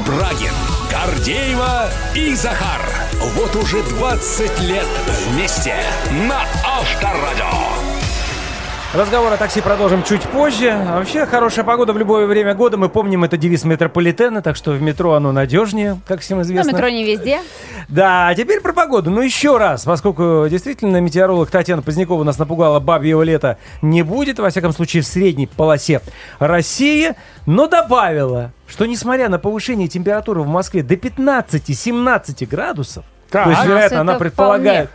[0.06, 0.54] Брагин,
[0.92, 2.82] Гордеева и Захар.
[3.36, 4.88] Вот уже 20 лет
[5.30, 5.76] вместе
[6.28, 7.63] на Авторадио.
[8.94, 10.70] Разговор о такси продолжим чуть позже.
[10.70, 12.78] А вообще, хорошая погода в любое время года.
[12.78, 16.70] Мы помним, это девиз метрополитена, так что в метро оно надежнее, как всем Ну, известно.
[16.72, 17.40] метро не везде.
[17.88, 19.10] Да, а теперь про погоду.
[19.10, 24.52] Ну, еще раз, поскольку действительно метеоролог Татьяна Позднякова нас напугала, бабьего лета не будет, во
[24.52, 26.00] всяком случае, в средней полосе
[26.38, 27.14] России,
[27.48, 33.46] но добавила, что несмотря на повышение температуры в Москве до 15-17 градусов, Так.
[33.46, 34.92] то есть, вероятно, она предполагает,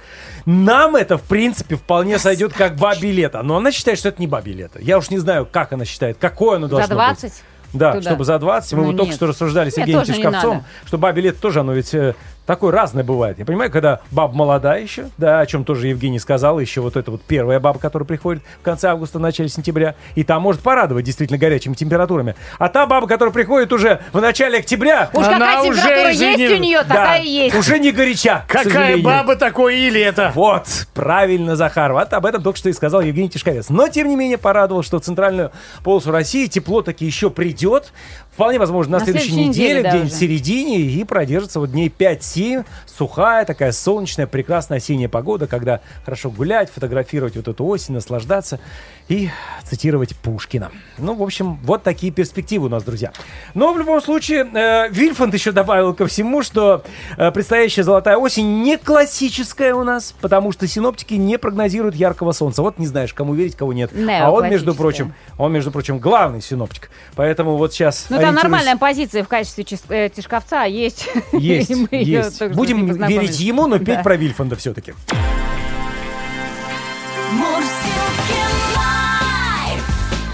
[0.49, 3.43] нам это, в принципе, вполне сойдет как бабье лето.
[3.43, 4.79] Но она считает, что это не бабье лето.
[4.81, 7.05] Я уж не знаю, как она считает, какое оно За должно быть.
[7.21, 7.33] 20?
[7.75, 8.11] Да, Туда.
[8.11, 8.73] чтобы за 20.
[8.73, 9.17] Мы Ну, вот только нет.
[9.17, 12.15] что рассуждали с Евгением Тишковцом, что бабе лет тоже оно ведь э,
[12.49, 13.39] такое разное бывает.
[13.39, 17.11] Я понимаю, когда баба молодая еще, да, о чем тоже Евгений сказал, еще вот эта
[17.11, 21.39] вот первая баба, которая приходит в конце августа, начале сентября, и та может порадовать действительно
[21.39, 22.37] горячими температурами.
[22.59, 26.23] А та баба, которая приходит уже в начале октября, Уж Она какая уже, температура есть
[26.23, 27.55] извини, у нее, да, такая и есть.
[27.55, 29.05] уже не горяча, к Какая сожалению.
[29.05, 30.33] баба, такое и лето.
[30.35, 31.93] Вот, правильно, Захар.
[31.93, 33.69] Вот об этом только что и сказал Евгений Тишковец.
[33.69, 35.53] Но, тем не менее, порадовал, что в центральную
[35.85, 37.93] полосу России тепло таки еще придет.
[38.39, 41.89] Вполне возможно, на, На следующей, следующей неделе, неделе, где-нибудь в середине, и продержится вот дней
[41.89, 42.65] 5-7.
[42.87, 48.61] Сухая, такая солнечная, прекрасная осенняя погода, когда хорошо гулять, фотографировать вот эту осень, наслаждаться
[49.09, 49.31] и
[49.65, 50.71] цитировать Пушкина.
[50.99, 53.13] Ну, в общем, вот такие перспективы у нас, друзья.
[53.55, 56.85] Но в любом случае, э, Вильфанд еще добавил ко всему, что
[57.17, 62.63] э, предстоящая золотая осень не классическая у нас, потому что синоптики не прогнозируют яркого солнца.
[62.63, 63.91] Вот не знаешь, кому верить, кому нет.
[64.21, 66.91] А он, между прочим, он, между прочим, главный синоптик.
[67.15, 71.09] Поэтому вот сейчас Ну, там нормальная позиция в качестве чис- э, Тишковца есть.
[71.33, 72.37] Есть, есть.
[72.37, 74.03] с Будем верить ему, но петь Да.
[74.03, 74.95] про Вильфанда все-таки.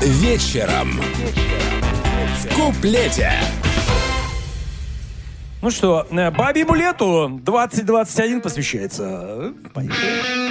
[0.05, 1.01] Вечером.
[2.38, 3.33] В куплете.
[5.62, 9.55] Ну что, э, бабьему лету 2021 посвящается.
[9.73, 10.45] Поехали.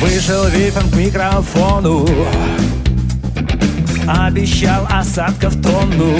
[0.00, 2.06] Вышел Вифен к микрофону
[4.06, 6.16] Обещал осадков тонну.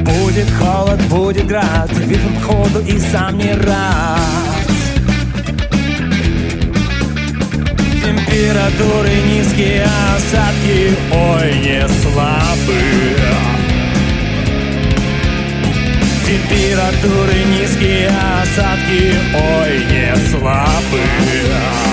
[0.00, 4.18] Будет холод, будет град к ходу и сам не рад.
[8.02, 13.16] Температуры низкие, осадки Ой, не слабые.
[16.26, 18.10] Температуры низкие,
[18.42, 21.87] осадки Ой, не слабые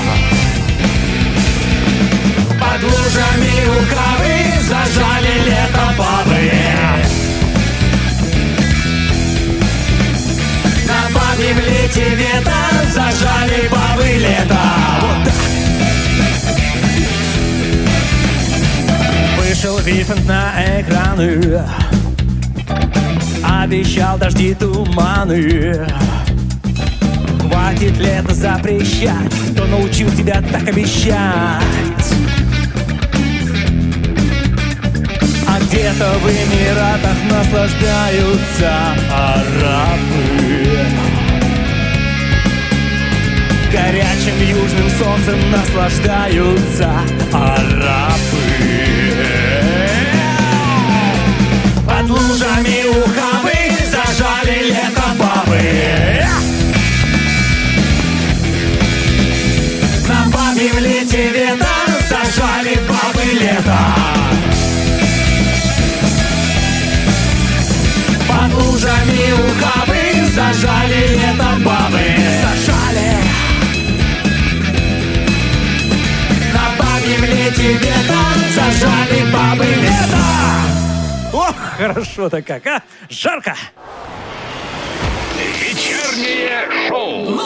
[3.65, 4.35] рукавы
[4.69, 6.43] зажали лето бабы.
[10.87, 12.59] На бабьем лете вето
[12.93, 14.63] зажали бабы лето.
[15.01, 15.35] Вот так.
[19.55, 21.63] Вышел Вифант на экраны
[23.43, 25.87] Обещал дожди туманы
[27.39, 32.14] Хватит лето запрещать Кто научил тебя так обещать?
[35.75, 38.71] Где-то в Эмиратах наслаждаются
[39.11, 40.85] арабы
[43.71, 46.89] Горячим южным солнцем наслаждаются
[47.33, 48.45] арабы
[51.85, 53.55] Под лужами ухабы
[53.91, 56.25] зажали лето бабы.
[60.07, 61.67] На бабьем лете вето
[62.09, 64.14] зажали бабы лето.
[70.55, 72.03] Зажали лето бабы.
[72.41, 73.17] Зажали.
[76.53, 78.21] На бабьем лете вето
[78.53, 80.23] зажали бабы лето.
[81.33, 82.81] Ох, хорошо-то как, а?
[83.09, 83.55] Жарко!
[85.59, 87.39] Вечернее шоу.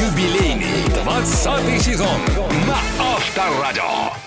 [0.00, 2.20] Юбилейный 20 сезон
[2.66, 4.21] на Авторадио.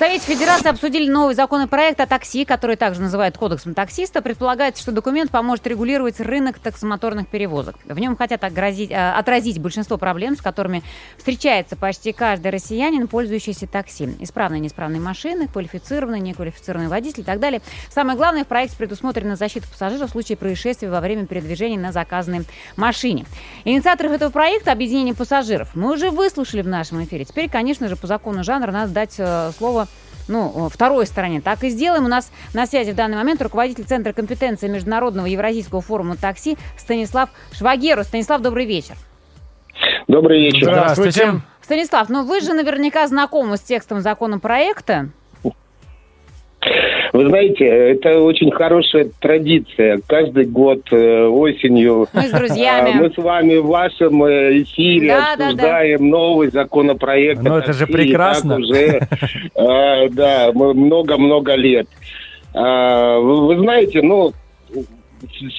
[0.00, 4.22] Совете Федерации обсудили новый законопроект о такси, который также называют кодексом таксиста.
[4.22, 7.76] Предполагается, что документ поможет регулировать рынок таксомоторных перевозок.
[7.84, 10.82] В нем хотят огрозить- э, отразить большинство проблем, с которыми
[11.18, 14.08] встречается почти каждый россиянин, пользующийся такси.
[14.20, 17.60] Исправные и неисправные машины, квалифицированные, неквалифицированные водители и так далее.
[17.90, 22.46] Самое главное, в проекте предусмотрена защита пассажиров в случае происшествия во время передвижения на заказанной
[22.74, 23.26] машине.
[23.66, 25.74] Инициаторов этого проекта– объединение пассажиров.
[25.74, 27.26] Мы уже выслушали в нашем эфире.
[27.26, 29.88] Теперь, конечно же, по закону жанра надо дать э, слово
[30.30, 31.40] ну, второй стороне.
[31.40, 32.04] Так и сделаем.
[32.04, 37.30] У нас на связи в данный момент руководитель Центра компетенции Международного Евразийского форума такси Станислав
[37.52, 38.04] Швагеру.
[38.04, 38.94] Станислав, добрый вечер.
[40.08, 40.64] Добрый вечер.
[40.64, 41.40] Здравствуйте.
[41.62, 45.10] Станислав, ну вы же наверняка знакомы с текстом законопроекта.
[47.12, 50.00] Вы знаете, это очень хорошая традиция.
[50.06, 52.92] Каждый год э, осенью Мы с друзьями.
[52.94, 57.42] а, мы с вами в вашем э, эфире Да, да, обсуждаем новый законопроект.
[57.42, 58.56] Ну, о это же прекрасно.
[58.56, 59.00] Уже,
[59.54, 61.88] э, да, мы много-много лет.
[62.54, 64.32] А, Вы вы знаете, ну,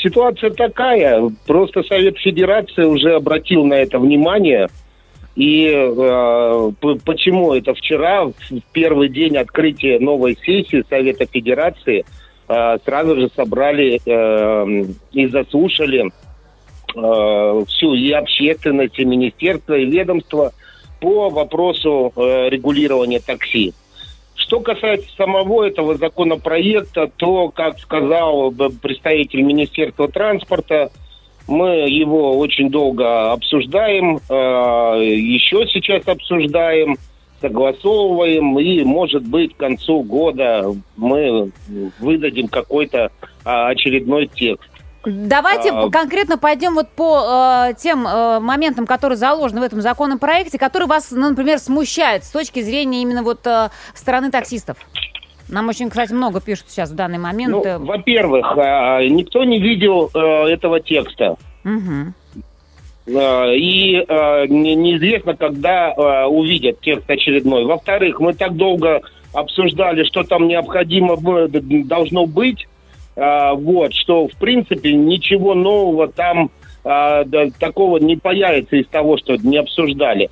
[0.01, 1.29] ситуация такая.
[1.45, 4.69] Просто Совет Федерации уже обратил на это внимание.
[5.35, 6.71] И э,
[7.05, 8.33] почему это вчера, в
[8.73, 12.03] первый день открытия новой сессии Совета Федерации,
[12.49, 16.11] э, сразу же собрали э, и заслушали
[16.95, 20.51] э, всю и общественность, и министерство, и ведомство
[20.99, 23.73] по вопросу э, регулирования такси.
[24.35, 30.91] Что касается самого этого законопроекта, то, как сказал б- представитель Министерства транспорта,
[31.47, 34.33] мы его очень долго обсуждаем, э,
[35.03, 36.97] еще сейчас обсуждаем,
[37.41, 41.51] согласовываем, и, может быть, к концу года мы
[41.99, 43.11] выдадим какой-то
[43.43, 44.69] а, очередной текст.
[45.03, 45.89] Давайте А.
[45.89, 51.09] конкретно пойдем вот по э, тем э, моментам, которые заложены в этом законопроекте, которые вас,
[51.09, 54.77] ну, например, смущают с точки зрения именно вот э, стороны таксистов.
[55.51, 57.51] Нам очень, кстати, много пишут сейчас в данный момент.
[57.51, 61.35] Ну, во-первых, а, никто не видел э, этого текста.
[61.65, 65.91] Э, И э, не- неизвестно, когда
[66.27, 67.65] увидят текст очередной.
[67.65, 69.01] Во-вторых, мы так долго
[69.33, 71.17] обсуждали, что там необходимо
[71.85, 72.67] должно быть,
[73.15, 76.49] вот, что, в принципе, ничего нового там
[76.83, 80.29] такого не появится из того, что не обсуждали.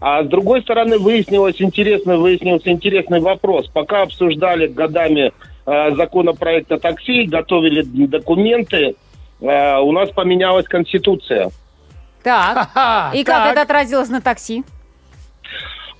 [0.00, 3.66] А с другой стороны, выяснилось интересный, выяснился интересный вопрос.
[3.68, 5.32] Пока обсуждали годами
[5.66, 8.94] э, законопроект о такси, готовили документы,
[9.40, 11.50] э, у нас поменялась конституция.
[12.22, 12.54] Так.
[12.54, 13.52] Ха-ха, И как так.
[13.52, 14.62] это отразилось на такси?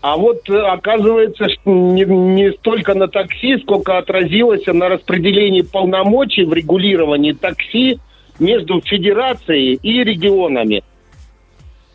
[0.00, 6.44] А вот э, оказывается, что не, не столько на такси, сколько отразилось на распределении полномочий
[6.44, 7.98] в регулировании такси
[8.38, 10.84] между федерацией и регионами.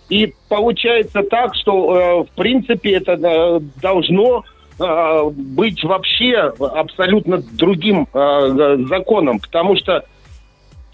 [0.09, 4.43] И получается так, что э, в принципе это э, должно
[4.79, 10.03] э, быть вообще абсолютно другим э, законом, потому что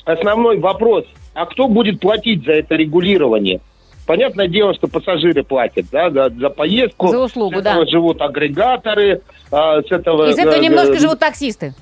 [0.05, 3.61] основной вопрос, а кто будет платить за это регулирование?
[4.09, 7.09] Понятное дело, что пассажиры платят да, за, за поездку.
[7.09, 7.91] За услугу, с этого да.
[7.91, 10.29] живут агрегаторы, а, с этого...
[10.31, 11.75] Из этого э, немножко э, живут таксисты.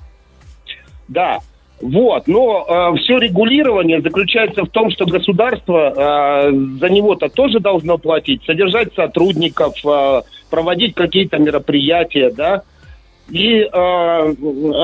[1.08, 1.40] Да.
[1.80, 8.44] Вот, но все регулирование заключается в том, что государство э, за него-то тоже должно платить,
[8.46, 12.64] содержать сотрудников, э, проводить какие-то мероприятия, да.
[13.30, 13.68] И э,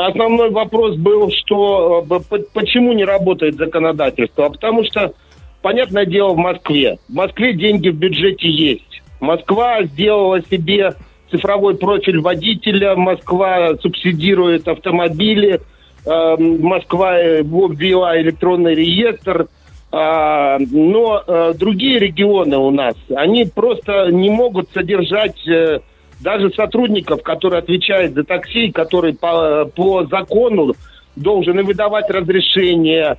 [0.08, 4.46] основной вопрос был, что э, почему не работает законодательство?
[4.46, 5.14] А потому что,
[5.62, 6.98] понятное дело, в Москве.
[7.08, 9.02] В Москве деньги в бюджете есть.
[9.22, 10.94] Москва сделала себе
[11.32, 15.60] цифровой профиль водителя, Москва субсидирует автомобили, э,
[16.06, 19.48] Москва э, ввела электронный реестр.
[19.92, 25.82] А, но э, другие регионы у нас, они просто не могут содержать э,
[26.20, 30.74] даже сотрудников, которые отвечают за такси, который по, по закону
[31.16, 33.18] должен выдавать разрешение,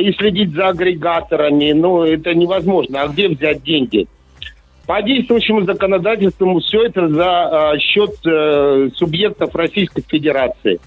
[0.00, 1.70] и следить за агрегаторами.
[1.70, 3.02] Ну, это невозможно.
[3.02, 4.08] А где взять деньги?
[4.88, 8.10] По действующему законодательству все это за счет
[8.96, 10.80] субъектов Российской Федерации.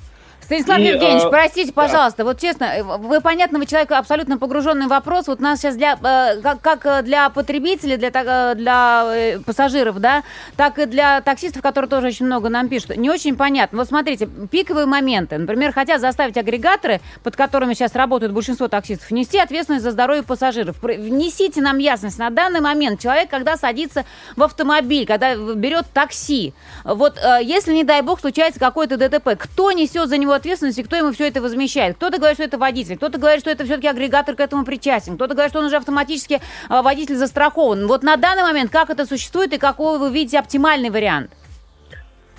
[0.51, 4.87] Станислав И, Евгеньевич, э, простите, пожалуйста, вот честно, э, вы понятно, вы человек абсолютно погруженный
[4.87, 5.27] вопрос.
[5.27, 10.23] Вот у нас сейчас для, э, как, для потребителей, для, для пассажиров, да,
[10.57, 13.77] так и для таксистов, которые тоже очень много нам пишут, не очень понятно.
[13.77, 19.39] Вот смотрите, пиковые моменты, например, хотят заставить агрегаторы, под которыми сейчас работают большинство таксистов, нести
[19.39, 20.75] ответственность за здоровье пассажиров.
[20.81, 22.99] Внесите нам ясность на данный момент.
[22.99, 24.03] Человек, когда садится
[24.35, 30.09] в автомобиль, когда берет такси, вот если, не дай бог, случается какое-то ДТП, кто несет
[30.09, 31.95] за него ответственность и кто ему все это возмещает?
[31.95, 35.33] Кто-то говорит, что это водитель, кто-то говорит, что это все-таки агрегатор к этому причастен, кто-то
[35.33, 37.87] говорит, что он уже автоматически э, водитель застрахован.
[37.87, 41.31] Вот на данный момент как это существует и какой вы видите оптимальный вариант?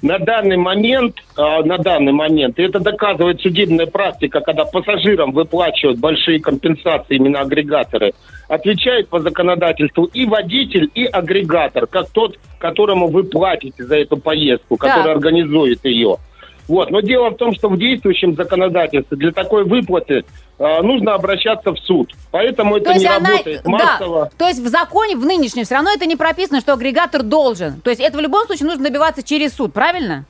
[0.03, 6.01] На данный момент, а, на данный момент, и это доказывает судебная практика, когда пассажирам выплачивают
[6.01, 8.13] большие компенсации именно агрегаторы,
[8.49, 14.77] отвечает по законодательству и водитель, и агрегатор, как тот, которому вы платите за эту поездку,
[14.77, 15.17] который Так.
[15.17, 16.17] организует ее.
[16.69, 16.91] Вот.
[16.91, 20.25] Но дело в том, что в действующем законодательстве для такой выплаты
[20.59, 22.13] а, нужно обращаться в суд.
[22.31, 24.25] Поэтому это то не она, работает массово.
[24.25, 27.81] да, то есть в законе, в нынешнем, все равно это не прописано, что агрегатор должен.
[27.81, 30.25] То есть это в любом случае нужно добиваться через суд, правильно?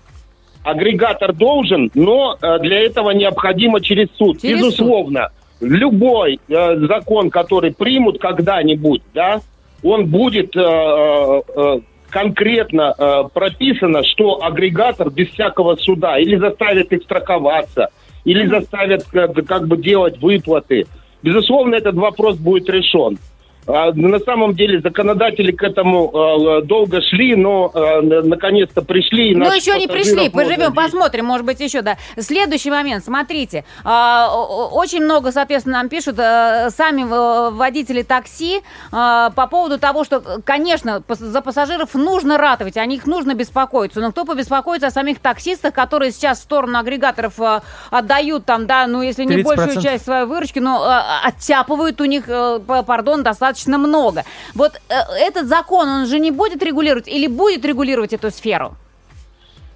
[0.65, 4.41] агрегатор должен, но э, для этого необходимо через суд.
[4.41, 9.41] Через Безусловно, любой э, закон, который примут когда-нибудь, да,
[9.83, 11.81] он будет э, э, э,
[12.13, 17.89] конкретно э, прописано, что агрегатор без всякого суда или заставит их страховаться,
[18.25, 20.87] или заставит э, как бы делать выплаты.
[21.23, 23.19] Безусловно, этот вопрос будет решен.
[23.67, 29.31] А, На самом деле законодатели к этому э, долго шли, но на- наконец-то пришли.
[29.31, 31.97] и Ну, наших еще не пришли, поживем, посмотрим, может быть, еще, да.
[32.19, 34.35] Следующий момент, смотрите, а,
[34.73, 41.03] очень много, соответственно, нам пишут э, сами э, водители такси по поводу того, что, конечно,
[41.09, 46.11] за пассажиров нужно ратовать, о них нужно беспокоиться, но кто побеспокоится о самих таксистах, которые
[46.11, 49.43] сейчас в сторону агрегаторов э, отдают там, да, ну, если не 30%.
[49.45, 54.25] большую часть своей выручки, но оттяпывают у них, пардон, достаточно много.
[54.55, 58.77] Вот э, этот закон, он же не будет регулировать или будет регулировать эту сферу?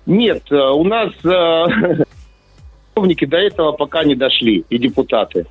[0.06, 2.04] Нет, э, у нас э,
[2.94, 5.46] чиновники до этого пока не дошли, и депутаты.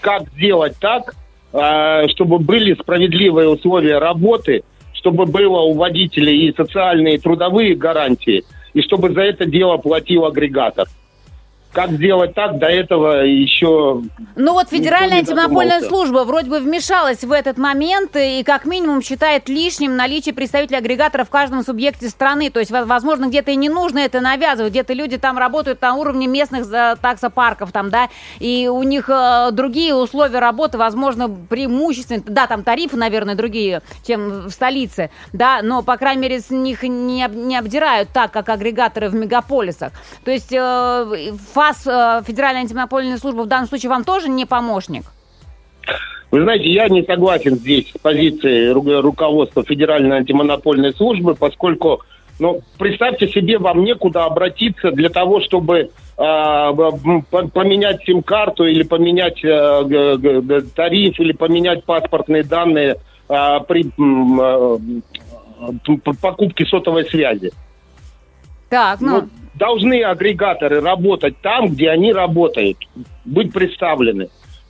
[0.00, 1.14] Как сделать так,
[1.52, 8.44] э, чтобы были справедливые условия работы, чтобы было у водителей и социальные, и трудовые гарантии,
[8.74, 10.86] и чтобы за это дело платил агрегатор.
[11.72, 14.02] Как сделать так, до этого еще...
[14.36, 19.48] Ну вот Федеральная антимонопольная служба вроде бы вмешалась в этот момент и как минимум считает
[19.50, 22.50] лишним наличие представителей агрегатора в каждом субъекте страны.
[22.50, 25.94] То есть, во- возможно, где-то и не нужно это навязывать, где-то люди там работают на
[25.94, 32.22] уровне местных за- таксопарков, там, да, и у них э, другие условия работы, возможно, преимущественно,
[32.26, 36.82] да, там тарифы, наверное, другие, чем в столице, да, но, по крайней мере, с них
[36.82, 39.92] не, не обдирают так, как агрегаторы в мегаполисах.
[40.24, 45.02] То есть э, ФАС, э, Федеральная антимонопольная служба, в данном случае вам тоже не помощник?
[46.30, 52.02] Вы знаете, я не согласен здесь с позицией ру- руководства Федеральной антимонопольной службы, поскольку,
[52.38, 60.62] ну, представьте себе, вам некуда обратиться для того, чтобы а, поменять сим-карту или поменять э,
[60.76, 64.78] тариф или поменять паспортные данные а, при э,
[66.20, 67.50] покупке сотовой связи.
[68.68, 72.78] Так, ну, Ну, должны агрегаторы работать там, где они работают,
[73.24, 74.28] быть представлены.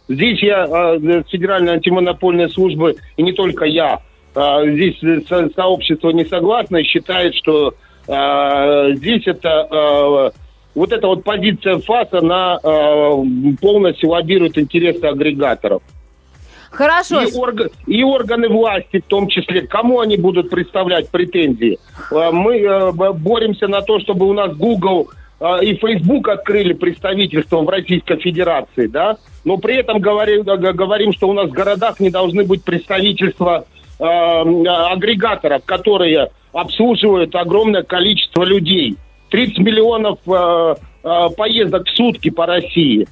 [0.09, 4.01] Здесь я э, с Федеральной антимонопольной службы, и не только я,
[4.35, 7.75] э, здесь э, со- сообщество не согласно и считает, что
[8.07, 10.33] э, здесь это
[10.75, 12.59] вот эта вот позиция ФАС, она
[13.61, 15.83] полностью лоббирует интересы агрегаторов.
[16.71, 17.23] Хорошо.
[17.23, 21.79] И, орга- и органы власти в том числе, кому они будут представлять претензии.
[22.11, 25.09] Э, Мы э, боремся на то, чтобы у нас Google
[25.41, 31.29] э, и Facebook открыли представительство в Российской Федерации, да, но при этом говорим, говорим, что
[31.29, 33.65] у нас в городах не должны быть представительства
[33.99, 38.97] э, агрегаторов, которые обслуживают огромное количество людей.
[39.31, 40.75] 30 миллионов э,
[41.37, 43.07] поездок в сутки по России.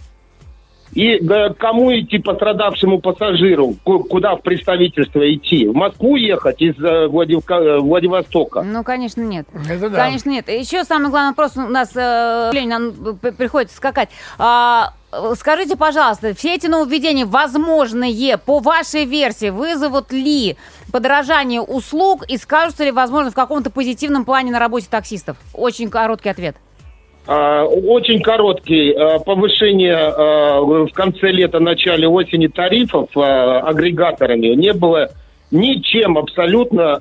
[0.97, 3.75] И э, кому идти пострадавшему пассажиру?
[3.85, 5.67] Ку- Куда в представительство идти?
[5.67, 8.63] В Москву ехать из э, Владивка- э, Владивостока?
[8.63, 9.47] Ну, конечно, нет.
[9.69, 9.97] Это да.
[9.99, 10.49] Конечно, нет.
[10.49, 14.09] Еще самый главный вопрос у нас, э, Лень, нам приходится скакать.
[14.39, 14.95] А,
[15.35, 20.57] скажите, пожалуйста, все эти нововведения возможные, по вашей версии, вызовут ли
[20.93, 25.37] подорожание услуг и скажутся ли, возможно, в каком-то позитивном плане на работе таксистов?
[25.53, 26.57] Очень короткий ответ.
[27.27, 28.93] А, Очень короткий.
[28.93, 35.09] а, Повышение а, в конце лета, начале осени тарифов агрегаторами не было
[35.51, 36.95] ничем абсолютно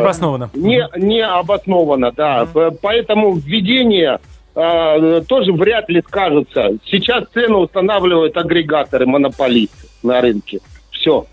[0.00, 0.50] Обоснованно.
[0.54, 2.46] не, не обосновано, да.
[2.52, 4.18] П- Поэтому введение
[4.54, 6.70] тоже вряд ли скажется.
[6.90, 10.58] Сейчас цену устанавливают агрегаторы, монополисты на рынке.
[10.90, 11.26] Все.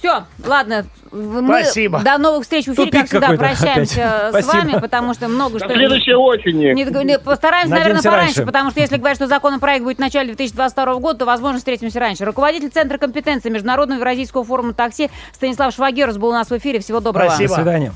[0.00, 0.86] Все, ладно.
[1.12, 2.00] Мы Спасибо.
[2.00, 4.44] До новых встреч в эфире, Тупик как всегда, прощаемся опять.
[4.44, 4.64] с Спасибо.
[4.72, 5.74] вами, потому что много До что...
[5.74, 6.72] следующей осени.
[6.72, 8.46] Не не, постараемся, наверное, Надеемся, пораньше, раньше.
[8.46, 12.24] потому что если говорить, что законопроект будет в начале 2022 года, то, возможно, встретимся раньше.
[12.24, 16.80] Руководитель Центра компетенции Международного Евразийского форума такси Станислав Швагерус был у нас в эфире.
[16.80, 17.28] Всего доброго.
[17.28, 17.54] До Спасибо.
[17.54, 17.92] свидания.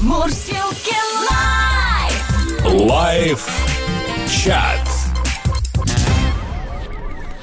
[0.00, 0.94] Мурзилки
[1.28, 2.88] Live.
[2.88, 3.48] Live
[4.28, 4.99] chat.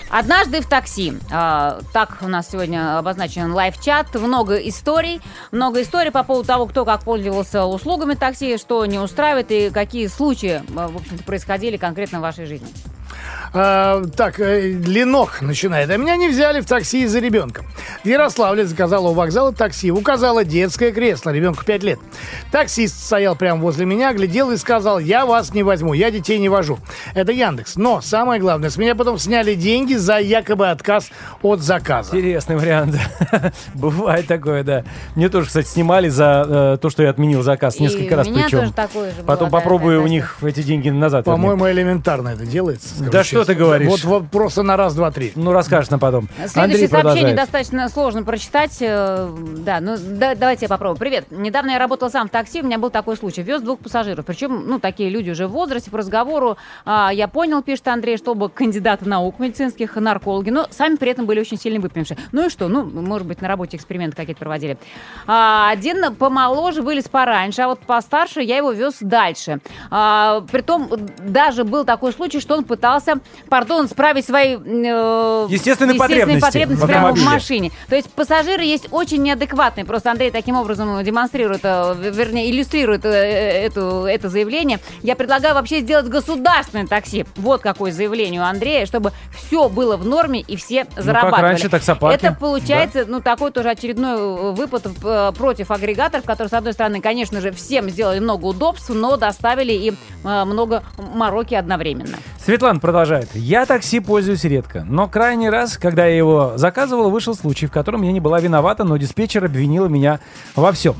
[0.09, 1.13] Однажды в такси.
[1.31, 4.13] А, так у нас сегодня обозначен live chat.
[4.15, 5.21] Много историй.
[5.51, 10.07] Много историй по поводу того, кто как пользовался услугами такси, что не устраивает и какие
[10.07, 12.67] случаи, а, в общем-то, происходили конкретно в вашей жизни.
[13.53, 15.89] А, так, э, Ленок начинает.
[15.89, 17.63] А меня не взяли в такси из-за ребенка.
[18.03, 19.91] В Ярославле заказала у вокзала такси.
[19.91, 21.31] Указала детское кресло.
[21.31, 21.99] Ребенку 5 лет.
[22.51, 26.49] Таксист стоял прямо возле меня, глядел и сказал, я вас не возьму, я детей не
[26.49, 26.79] вожу.
[27.15, 27.75] Это Яндекс.
[27.75, 31.09] Но самое главное, с меня потом сняли деньги за якобы отказ
[31.41, 32.15] от заказа.
[32.15, 32.95] Интересный вариант.
[33.73, 34.83] Бывает такое, да.
[35.15, 38.31] Мне тоже, кстати, снимали за э, то, что я отменил заказ И несколько раз у
[38.31, 38.59] меня причем.
[38.59, 41.25] тоже такое же было, Потом попробую да, у них эти деньги назад.
[41.25, 43.06] По-моему, элементарно это делается.
[43.07, 43.53] Скажу Да что честно.
[43.53, 43.89] ты говоришь?
[43.89, 45.31] Вот, вот просто на раз, два, три.
[45.35, 46.27] Ну, расскажешь нам потом.
[46.35, 47.35] Следующее Андрей сообщение продолжает.
[47.35, 48.77] достаточно сложно прочитать.
[48.81, 50.97] Э, Да, ну да- давайте я попробую.
[50.97, 51.25] Привет.
[51.31, 53.41] Недавно я работала сам в такси, у меня был такой случай.
[53.41, 54.25] Вез двух пассажиров.
[54.25, 56.57] Причем, ну, такие люди уже в возрасте, по разговору.
[56.85, 61.25] а, я понял, пишет Андрей, что оба кандидаты наук медицинских, наркологи, но сами при этом
[61.25, 62.17] были очень сильно выпившие.
[62.31, 62.67] Ну и что?
[62.67, 64.77] Ну, может быть, на работе эксперименты какие-то проводили.
[65.27, 69.59] А, один помоложе вылез пораньше, а вот постарше я его вез дальше.
[69.91, 70.89] А, притом
[71.19, 72.96] даже был такой случай, что он пытался,
[73.49, 77.71] пардон, справить свои э, Естественные потребности потребности в прямо в машине.
[77.89, 79.85] То есть пассажиры есть очень неадекватные.
[79.85, 84.79] Просто Андрей таким образом демонстрирует, э, вернее, иллюстрирует э, эту, это заявление.
[85.01, 87.25] Я предлагаю вообще сделать государственное такси.
[87.35, 91.41] Вот какое заявление у Андрея, чтобы все было в норме и все зарабатывали.
[91.41, 92.25] Ну, раньше таксопарки.
[92.25, 94.87] Это получается, ну, такой тоже очередной э, выпад
[95.37, 99.97] против агрегаторов, которые, с одной стороны, конечно же, всем сделали много удобств, но доставили им
[100.23, 102.17] много мороки одновременно.
[102.43, 103.27] Светлана продолжает.
[103.35, 108.01] Я такси пользуюсь редко, но крайний раз, когда я его заказывал, вышел случай, в котором
[108.01, 110.21] я не была виновата, но диспетчер обвинила меня
[110.55, 110.95] во всем.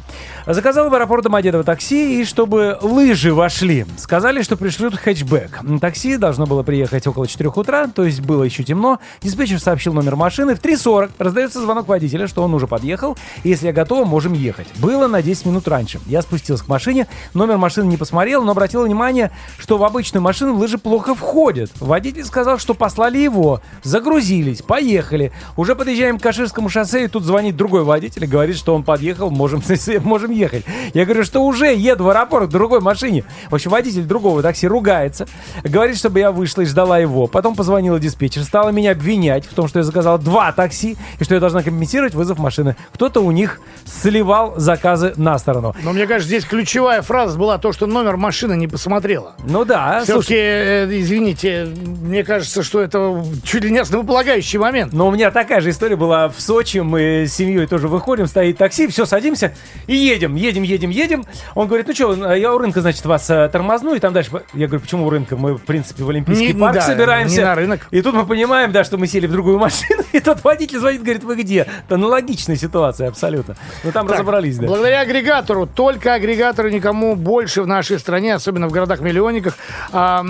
[0.45, 5.61] Заказал в аэропорт Домодедово такси, и чтобы лыжи вошли, сказали, что пришлют хэтчбэк.
[5.79, 8.99] Такси должно было приехать около 4 утра, то есть было еще темно.
[9.21, 10.55] Диспетчер сообщил номер машины.
[10.55, 14.67] В 3.40 раздается звонок водителя, что он уже подъехал, и если я готова, можем ехать.
[14.79, 16.01] Было на 10 минут раньше.
[16.05, 20.53] Я спустился к машине, номер машины не посмотрел, но обратил внимание, что в обычную машину
[20.53, 21.71] лыжи плохо входят.
[21.79, 25.31] Водитель сказал, что послали его, загрузились, поехали.
[25.55, 29.29] Уже подъезжаем к Каширскому шоссе, и тут звонит другой водитель и говорит, что он подъехал,
[29.29, 29.61] можем,
[30.01, 30.65] можем ехать.
[30.93, 33.23] Я говорю, что уже еду в аэропорт в другой машине.
[33.49, 35.27] В общем, водитель другого такси ругается,
[35.63, 37.27] говорит, чтобы я вышла и ждала его.
[37.27, 41.35] Потом позвонила диспетчер, стала меня обвинять в том, что я заказал два такси, и что
[41.35, 42.75] я должна компенсировать вызов машины.
[42.93, 45.75] Кто-то у них сливал заказы на сторону.
[45.83, 49.35] Но мне кажется, здесь ключевая фраза была то, что номер машины не посмотрела.
[49.45, 54.93] Ну да, Все-таки, слушай, э, извините, мне кажется, что это чуть ли не основополагающий момент.
[54.93, 56.79] Но у меня такая же история была в Сочи.
[56.79, 59.53] Мы с семьей тоже выходим, стоит такси, все, садимся
[59.87, 61.25] и едем, едем, едем, едем.
[61.55, 64.31] Он говорит, ну что, я у рынка, значит, вас э, тормозну, и там дальше...
[64.53, 65.35] Я говорю, почему у рынка?
[65.35, 67.37] Мы, в принципе, в Олимпийский Не- парк да, собираемся.
[67.37, 67.87] не на рынок.
[67.91, 71.01] И тут мы понимаем, да, что мы сели в другую машину, и тот водитель звонит,
[71.03, 71.67] говорит, вы где?
[71.85, 73.55] Это аналогичная ситуация абсолютно.
[73.83, 74.67] Но там Так, разобрались, да.
[74.67, 79.55] Благодаря агрегатору, только агрегатору никому больше в нашей стране, особенно в городах-миллионниках,
[79.91, 80.25] а,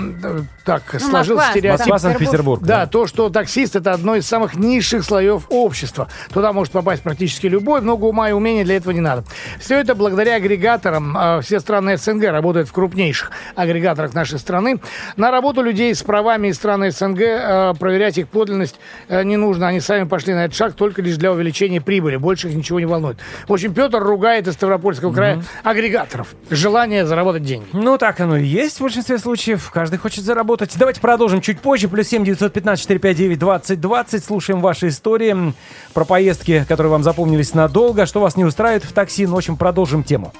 [0.64, 0.82] так,
[1.28, 1.86] сложился Москва, стереотип.
[1.86, 2.62] Москва, Санкт-Петербург.
[2.62, 6.08] Да, то, что таксист это одно из самых низших слоев общества.
[6.32, 9.24] Туда может попасть практически любой, много ума и умения для этого не надо.
[9.58, 11.16] Все это благодаря агрегаторам.
[11.16, 14.80] А, Все страны СНГ работают в крупнейших агрегаторах нашей страны.
[15.16, 18.76] На работу людей с правами из стран СНГ а, проверять их подлинность
[19.08, 19.68] а, не нужно.
[19.68, 22.16] Они сами пошли на этот шаг только лишь для увеличения прибыли.
[22.16, 23.18] Больше их ничего не волнует.
[23.46, 26.28] В общем, Петр ругает из Ставропольского края агрегаторов.
[26.50, 27.66] Желание заработать деньги.
[27.72, 29.70] Ну, так оно и есть в большинстве случаев.
[29.72, 30.72] Каждый хочет заработать.
[30.76, 31.88] Давайте продолжим чуть позже.
[31.88, 34.24] Плюс 7 915 459 20 20.
[34.24, 35.52] Слушаем ваши истории
[35.94, 38.06] про поездки, которые вам запомнились надолго.
[38.06, 39.26] Что вас не устраивает в такси.
[39.26, 40.32] Ну, в общем, продолжим тему.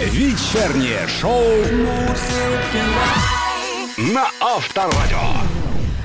[0.00, 1.42] Вечернее шоу
[3.98, 5.18] на Авторадио.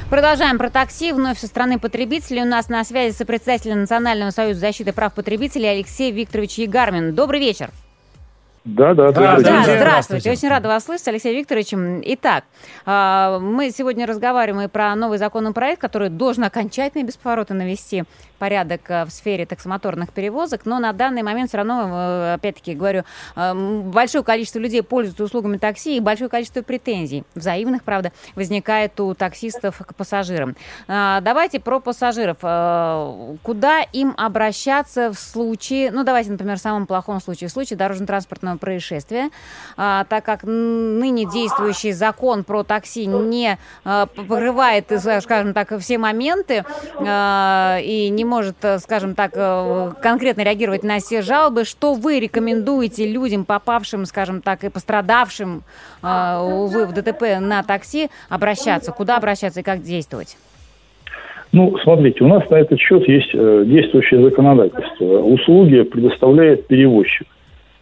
[0.09, 1.11] Продолжаем про такси.
[1.11, 2.43] Вновь со стороны потребителей.
[2.43, 7.13] У нас на связи сопредседатель Национального союза защиты прав потребителей Алексей Викторович Егармин.
[7.13, 7.71] Добрый вечер.
[8.67, 9.43] Да, да, Да, добрый Да, день.
[9.43, 9.77] здравствуйте.
[9.79, 10.31] здравствуйте.
[10.31, 11.73] Очень рада вас слышать, Алексей Викторович.
[12.03, 12.43] Итак,
[12.85, 18.03] а, мы сегодня разговариваем и про новый законопроект, который должен окончательно и бесповоротно навести
[18.37, 23.03] порядок а, в сфере таксомоторных перевозок, но на данный момент все равно, э, опять-таки говорю,
[23.35, 28.99] а, м, большое количество людей пользуются услугами такси и большое количество претензий, взаимных, правда, возникает
[28.99, 30.55] у таксистов к пассажирам.
[30.87, 32.37] А, Давайте про пассажиров.
[33.43, 38.57] Куда им обращаться в случае, ну давайте, например, в самом плохом случае, в случае дорожно-транспортного
[38.57, 39.29] происшествия,
[39.75, 46.63] так как ныне действующий закон про такси не покрывает, э, скажем так, все моменты
[46.99, 53.11] и не может, э, скажем так, э, конкретно реагировать на все жалобы, что вы рекомендуете
[53.11, 55.63] людям, попавшим, скажем так, и пострадавшим,
[56.03, 58.91] а, увы, в ДТП на такси, обращаться?
[58.91, 60.37] Куда обращаться и как действовать?
[61.51, 65.05] Ну, смотрите, у нас на этот счет есть э, действующее законодательство.
[65.05, 67.27] Услуги предоставляет перевозчик.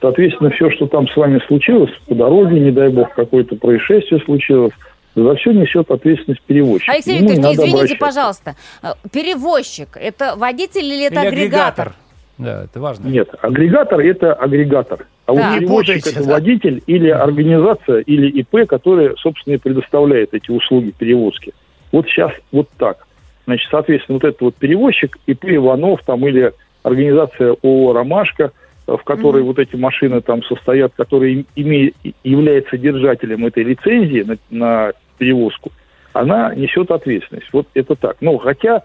[0.02, 4.74] Соответственно, все, что там с вами случилось по дороге, не дай бог, какое-то происшествие случилось,
[5.16, 6.89] за все несет ответственность перевозчик.
[6.89, 8.05] Алексей Ему Викторович, извините, обращаться.
[8.05, 11.93] пожалуйста, э, перевозчик, это водитель или это Или агрегатор?
[12.38, 13.07] Да, это важно.
[13.07, 15.07] Нет, агрегатор– это агрегатор.
[15.26, 15.51] А Да.
[15.51, 16.34] вот перевозчик это да.
[16.34, 21.53] водитель или организация, или ИП, которая, собственно, и предоставляет эти услуги перевозки.
[21.91, 23.07] Вот сейчас вот так.
[23.45, 26.51] Значит, соответственно, вот этот вот перевозчик, ИП Иванов там или
[26.84, 28.51] организация ООО «Ромашка»,
[28.86, 31.93] э, в которой вот эти машины там состоят, который име,
[32.24, 35.72] является держателем этой лицензии на, на перевозку,
[36.13, 37.47] она несет ответственность.
[37.51, 38.18] Вот это так.
[38.22, 38.84] Ну, хотя,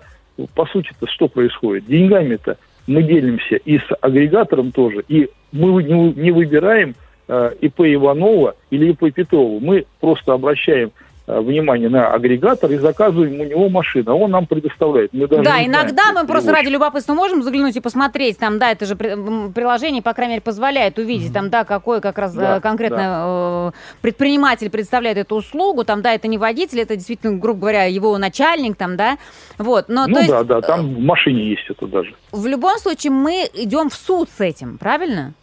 [0.54, 1.86] по сути-то, что происходит?
[1.86, 2.56] Деньгами-то
[2.86, 6.94] мы делимся и с агрегатором тоже, и мы не, выбираем
[7.28, 9.60] э, ИП Иванова или ИП Петрова.
[9.60, 10.90] Мы просто обращаем
[11.40, 15.12] внимание на агрегатор и заказываем у него машину, он нам предоставляет.
[15.12, 16.54] Мы даже Да, знаем, иногда кто мы просто перевозчик.
[16.66, 20.98] ради любопытства можем заглянуть и посмотреть, там, да, это же приложение, по крайней мере, позволяет
[20.98, 26.02] увидеть, там, да, какой как раз Да, э, конкретно э, предприниматель представляет эту услугу, там,
[26.02, 29.18] да, это не водитель, это действительно, грубо говоря, его начальник, там, да,
[29.58, 32.14] вот, но, Ну то есть, да, да, там в машине есть это даже.
[32.32, 35.34] в любом случае мы идем в суд с этим, правильно?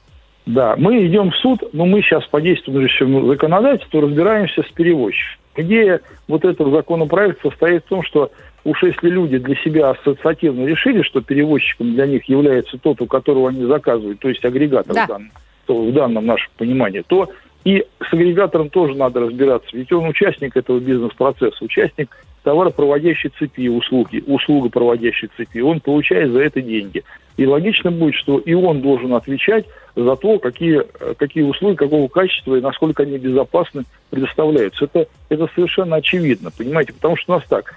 [0.46, 5.42] Да, мы идем в суд, но мы сейчас по действующему законодательству разбираемся с перевозчиком.
[5.58, 8.32] Идея вот этого законопроекта состоит в том, что
[8.64, 13.50] уж если люди для себя ассоциативно решили, что перевозчиком для них является тот, у которого
[13.50, 15.06] они заказывают, то есть агрегатор Да.
[15.06, 15.32] в, данном,
[15.66, 17.30] то в данном нашем понимании, то
[17.66, 22.16] и с агрегатором тоже надо разбираться, ведь он участник этого бизнес-процесса, участник
[22.48, 27.04] товаропроводящей цепи услуги, услугопроводящей цепи, он получает за это деньги.
[27.36, 29.66] И логично будет, что и он должен отвечать
[29.98, 30.82] за то, какие,
[31.18, 34.86] какие услуги, какого качества и насколько они безопасны предоставляются.
[34.86, 37.76] Это, это совершенно очевидно, понимаете, потому что у нас так,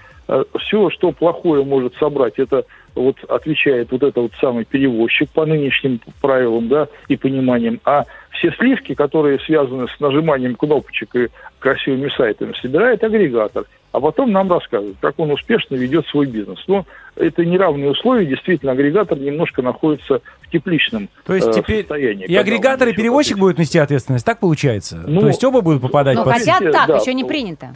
[0.59, 2.63] все, что плохое может собрать, это
[2.95, 8.51] вот отвечает вот этот вот самый перевозчик по нынешним правилам, да, и пониманиям, а все
[8.53, 11.27] сливки, которые связаны с нажиманием кнопочек и
[11.59, 16.59] красивыми сайтами, собирает агрегатор, а потом нам рассказывает, как он успешно ведет свой бизнес.
[16.67, 22.25] Но это неравные условия, действительно, агрегатор немножко находится в тепличном То есть э, теперь состоянии.
[22.25, 25.03] и агрегатор, и перевозчик будет нести ответственность, так получается?
[25.05, 26.33] Ну, То есть оба будут попадать Ну, под...
[26.33, 27.75] хотя- хотят так, да, еще не принято.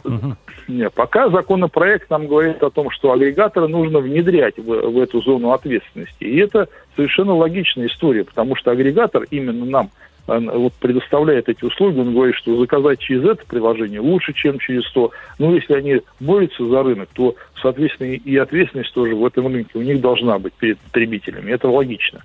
[0.68, 5.52] Нет, пока законопроект нам говорит о том, что агрегатора нужно внедрять в, в эту зону
[5.52, 6.24] ответственности.
[6.24, 9.90] И это совершенно логичная история, потому что агрегатор именно нам
[10.26, 14.90] э, вот предоставляет эти услуги, он говорит, что заказать через это приложение лучше, чем через
[14.90, 15.12] то.
[15.38, 19.82] Но если они борются за рынок, то, соответственно, и ответственность тоже в этом рынке у
[19.82, 21.52] них должна быть перед потребителями.
[21.52, 22.22] Это логично.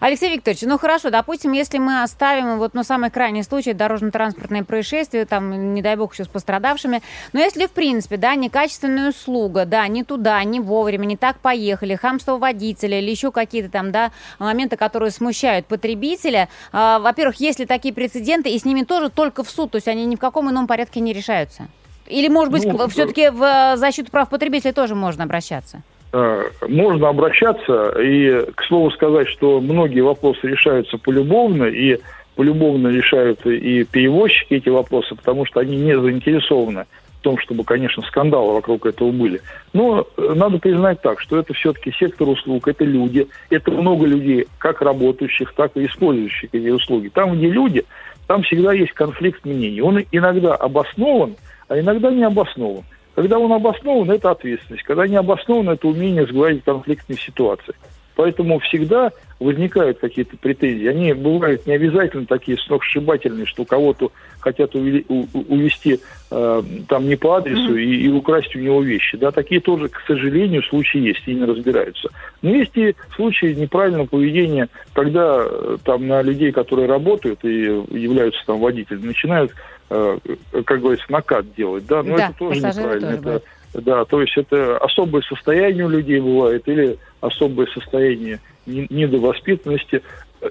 [0.00, 5.24] Алексей Викторович, ну хорошо, допустим, если мы оставим вот, ну, самый крайний случай, дорожно-транспортное происшествие,
[5.24, 9.86] там, не дай бог, еще с пострадавшими, но если, в принципе, да, некачественная услуга, да,
[9.88, 14.76] не туда, не вовремя, не так поехали, хамство водителя или еще какие-то там, да, моменты,
[14.76, 19.50] которые смущают потребителя, а, во-первых, есть ли такие прецеденты, и с ними тоже только в
[19.50, 21.68] суд, то есть они ни в каком ином порядке не решаются?
[22.06, 25.82] Или, может быть, Ну, все-таки в э, защиту прав потребителя тоже можно обращаться?
[26.18, 31.98] Э, можно обращаться и, к слову сказать, что многие вопросы решаются полюбовно, и
[32.36, 36.86] полюбовно решают и перевозчики эти вопросы, потому что они не заинтересованы
[37.18, 39.42] в том, чтобы, конечно, скандалы вокруг этого были.
[39.74, 44.46] Но э, надо признать так, что это все-таки сектор услуг, это люди, это много людей,
[44.56, 47.08] как работающих, так и использующих эти услуги.
[47.08, 47.84] Там, где люди,
[48.26, 49.82] там всегда есть конфликт мнений.
[49.82, 51.36] Он иногда обоснован,
[51.68, 52.84] а иногда не обоснован.
[53.16, 54.84] Когда он обоснован, это ответственность.
[54.84, 57.74] Когда не обоснован, это умение сгладить конфликтные ситуации.
[58.14, 59.10] Поэтому всегда
[59.40, 60.86] возникают какие-то претензии.
[60.86, 64.10] Они бывают не обязательно такие сногсшибательные, что кого-то
[64.40, 66.00] хотят увели- у- увести
[66.30, 69.16] э, там не по адресу и, и украсть у него вещи.
[69.16, 72.10] Да, такие тоже, к сожалению, случаи есть, и не разбираются.
[72.42, 78.40] Но есть и случаи неправильного поведения, когда э, там на людей, которые работают и являются
[78.46, 79.52] там водителями, начинают,
[79.88, 81.86] как говорится, накат делать.
[81.86, 83.16] Да, но Да, это тоже неправильно.
[83.22, 83.36] тоже
[83.72, 90.02] Это- да, то есть это особое состояние у людей бывает или особое состояние не- недовоспитанности.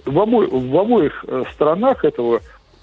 [0.06, 2.42] В, обо- в обоих э, сторонах этого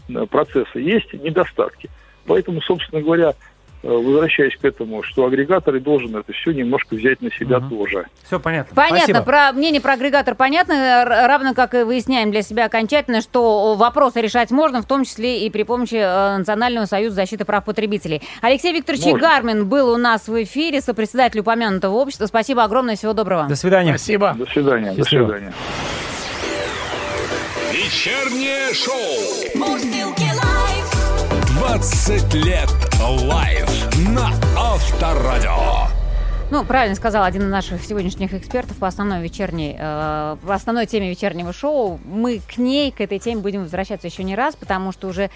[0.08, 1.88] э, процесса есть недостатки.
[2.26, 3.34] Поэтому, собственно говоря, э,
[3.82, 8.06] возвращаясь к этому, что агрегаторы должен это все немножко взять на себя тоже.
[8.24, 8.74] Все понятно.
[8.74, 9.22] Понятно, Спасибо.
[9.22, 14.50] про мнение про агрегатор понятно, равно как и выясняем для себя окончательно, что вопросы решать
[14.50, 18.22] можно, в том числе и при помощи э, Национального союза защиты прав потребителей.
[18.40, 19.20] Алексей Викторович Можно.
[19.20, 22.26] Гармин был у нас в эфире, сопредседатель упомянутого общества.
[22.26, 23.48] Спасибо огромное, всего доброго.
[23.48, 23.96] До свидания.
[23.96, 24.34] Спасибо.
[24.38, 24.94] До свидания.
[24.96, 25.26] Счастливо.
[25.26, 25.52] До свидания.
[27.72, 30.31] Вечернее шоу.
[31.72, 31.80] Мурзилки лайф.
[31.80, 32.70] 20 лет
[33.00, 33.66] live
[34.10, 35.88] на Авторадио.
[36.50, 41.08] Ну, правильно сказал один из наших сегодняшних экспертов по основной вечерней, э, по основной теме
[41.08, 41.98] вечернего шоу.
[42.04, 45.30] Мы к ней, к этой теме будем возвращаться еще не раз, потому что уже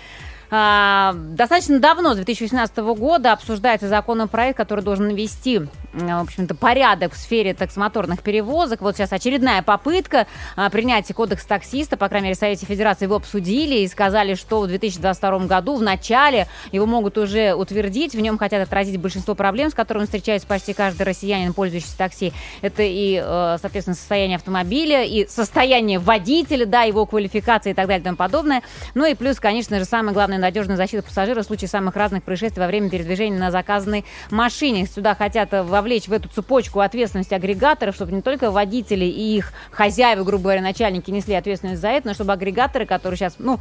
[0.51, 7.17] достаточно давно, с 2018 года, обсуждается законопроект, который должен навести, м, в общем-то, порядок в
[7.17, 8.81] сфере таксомоторных перевозок.
[8.81, 10.27] Вот сейчас очередная попытка
[10.57, 14.61] а, принятия кодекса таксиста, по крайней мере, в Совете Федерации его обсудили и сказали, что
[14.61, 18.15] в 2022 году в начале его могут уже утвердить.
[18.15, 22.33] В нем хотят отразить большинство проблем, с которыми встречается почти каждый россиянин, пользующийся такси.
[22.63, 28.03] Это и, э, соответственно, состояние автомобиля, и состояние водителя, да, его квалификация и так далее
[28.03, 28.63] и тому подобное.
[28.95, 32.61] Ну и плюс, конечно же, самое главное, надежная защита пассажира в случае самых разных происшествий
[32.61, 34.87] во время передвижения на заказанной машине.
[34.87, 39.53] Сюда хотят э, вовлечь в эту цепочку ответственность агрегаторов, чтобы не только водители и их
[39.71, 43.59] хозяева, грубо говоря, начальники несли ответственность за это, но чтобы агрегаторы, которые сейчас, ну,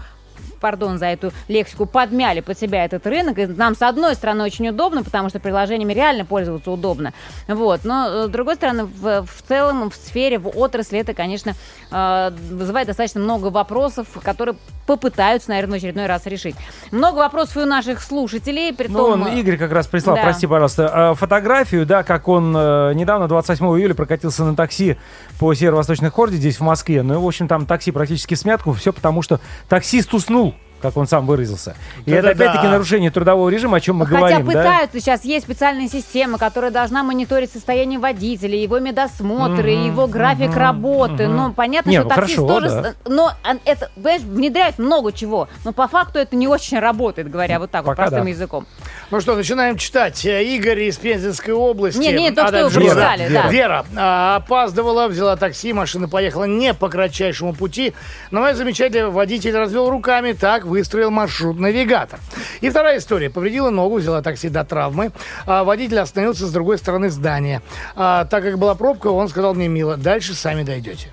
[0.66, 3.38] пардон за эту лексику, подмяли под себя этот рынок.
[3.38, 7.13] И нам, с одной стороны, очень удобно, потому что приложениями реально пользоваться удобно.
[7.47, 7.82] Вот.
[7.84, 11.53] Но, э, с другой стороны, в, в целом, в сфере, в отрасли это, конечно,
[11.91, 14.55] э, вызывает достаточно много вопросов, которые
[14.88, 16.55] попытаются, наверное, в очередной раз решить.
[16.89, 20.24] Много вопросов и у наших слушателей, при Ну, он, Игорь как раз прислал, Да.
[20.24, 24.97] прости, пожалуйста, э, фотографию, да, как он э, недавно, 28 июля, прокатился на такси
[25.39, 27.03] по северо-восточной хорде здесь, в Москве.
[27.03, 28.74] Ну, и, в общем, там такси практически смятку.
[28.74, 29.39] Все потому, что
[29.70, 30.55] таксист уснул,
[30.86, 31.76] как он сам выразился.
[32.06, 32.44] И это, Да-да-да.
[32.46, 34.52] опять-таки, нарушение трудового режима, о чем мы Хотя говорим, да?
[34.52, 40.50] пытаются, сейчас есть специальная система, которая должна мониторить состояние водителя, его медосмотры, Мгм, его график
[40.50, 41.28] мгм, работы.
[41.28, 41.36] мгм.
[41.36, 42.82] Но понятно, Не, что ну таксист хорошо, тоже...
[42.82, 42.94] да.
[43.10, 43.32] Но
[43.66, 45.48] это, понимаешь, внедряют много чего.
[45.64, 48.30] Но по факту это не очень работает, говоря вот так вот Пока простым да.
[48.30, 48.66] языком.
[49.12, 50.26] Ну что, начинаем читать.
[50.26, 51.98] Э, Игорь из Пензенской области.
[52.00, 52.94] Не, не, только А, что да, вы Вера.
[52.96, 53.48] прочитали, да.
[53.50, 57.94] Вера а, опаздывала, взяла такси, машина поехала не по кратчайшему пути.
[58.32, 62.20] Но моя замечательная водитель развел руками, так выстроил маршрут-навигатор.
[62.62, 63.30] И вторая история.
[63.30, 65.12] Повредила ногу, взяла такси до травмы.
[65.46, 67.62] А, водитель остановился с другой стороны здания.
[67.96, 71.12] А, так как была пробка, он сказал мне, мило, дальше сами дойдете.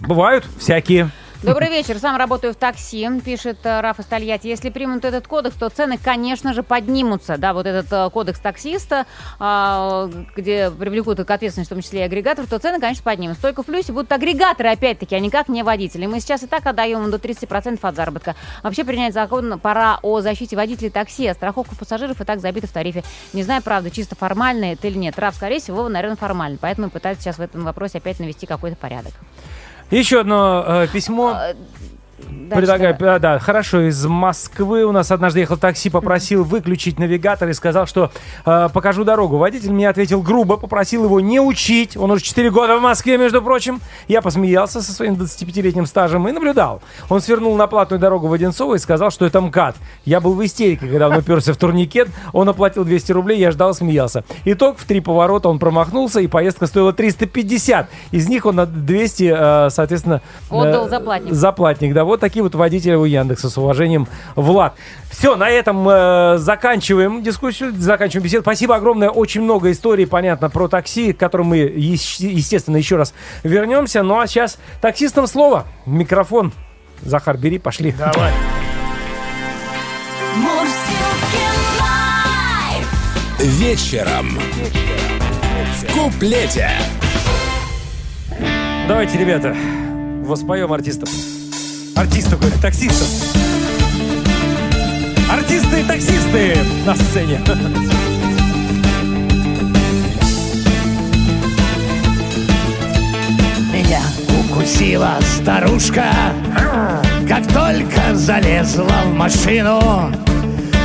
[0.00, 1.10] Бывают всякие.
[1.42, 1.98] Добрый вечер.
[1.98, 4.46] Сам работаю в такси, пишет э, Раф из Тольятти.
[4.46, 7.36] Если примут этот кодекс, то цены, конечно же, поднимутся.
[7.36, 9.04] Да, вот этот э, кодекс таксиста,
[9.38, 13.42] а, где привлекут к ответственности, в том числе и агрегаторов, то цены, конечно, поднимутся.
[13.42, 16.06] Только в плюсе будут агрегаторы, опять-таки, а никак не водители.
[16.06, 18.34] Мы сейчас и так отдаем до 30% от заработка.
[18.62, 22.72] Вообще принять закон пора о защите водителей такси, а страховка пассажиров и так забита в
[22.72, 23.04] тарифе.
[23.34, 25.18] Не знаю, правда, чисто формально это или нет.
[25.18, 26.56] Раф, скорее всего, наверное, формально.
[26.58, 29.12] Поэтому пытаются сейчас в этом вопросе опять навести какой-то порядок.
[29.90, 31.36] Еще одно э, письмо.
[32.18, 36.98] А, Дальше Предлагаю, да, да, хорошо, из Москвы у нас однажды ехал такси, попросил выключить
[36.98, 38.10] навигатор и сказал, что
[38.44, 39.36] э, покажу дорогу.
[39.36, 41.96] Водитель мне ответил грубо, попросил его не учить.
[41.96, 43.80] Он уже 4 года в Москве, между прочим.
[44.08, 46.80] Я посмеялся со своим 25-летним стажем и наблюдал.
[47.10, 49.76] Он свернул на платную дорогу в Одинцово и сказал, что это МКАД.
[50.04, 52.08] Я был в истерике, когда он уперся в турникет.
[52.32, 54.24] Он оплатил 200 рублей, я ждал, смеялся.
[54.44, 57.88] Итог, в три поворота он промахнулся, и поездка стоила 350.
[58.12, 60.22] Из них он на 200, э, соответственно...
[60.50, 61.34] э, Отдал заплатник.
[61.34, 62.05] Заплатник, да.
[62.06, 63.50] Вот такие вот водители у Яндекса.
[63.50, 64.74] С уважением, Влад.
[65.10, 68.42] Все, на этом э, заканчиваем дискуссию, заканчиваем беседу.
[68.42, 69.10] Спасибо огромное.
[69.10, 74.02] Очень много историй, понятно, про такси, к которым мы, ес- естественно, еще раз вернемся.
[74.02, 75.66] Ну а сейчас таксистам слово.
[75.86, 76.52] Микрофон.
[77.02, 77.92] Захар, бери, пошли.
[77.92, 78.32] Давай.
[83.38, 84.38] Вечером.
[85.76, 86.70] В куплете.
[88.88, 89.54] Давайте, ребята,
[90.24, 91.08] воспоем артистов.
[91.96, 93.08] Артистов, говорю, таксистов.
[95.30, 97.40] Артисты и таксисты на сцене.
[103.72, 106.04] Меня укусила старушка,
[107.26, 110.12] как только залезла в машину.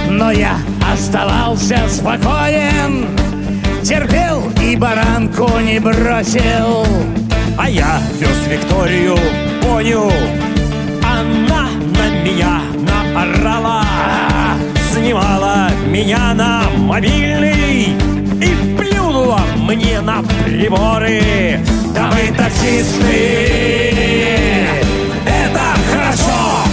[0.10, 0.56] Но я
[0.94, 3.06] оставался спокоен,
[3.84, 6.86] терпел и баранку не бросил.
[7.58, 9.18] А я вез Викторию
[9.62, 10.10] Поню.
[16.12, 17.96] Меня на мобильный
[18.42, 21.58] и плюнула мне на приборы.
[21.96, 23.88] Да вы таксисты,
[25.26, 26.66] это хорошо.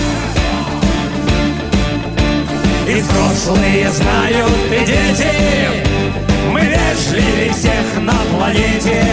[2.88, 5.30] И взрослые знают, и дети
[6.52, 9.04] Мы вежливее всех на планете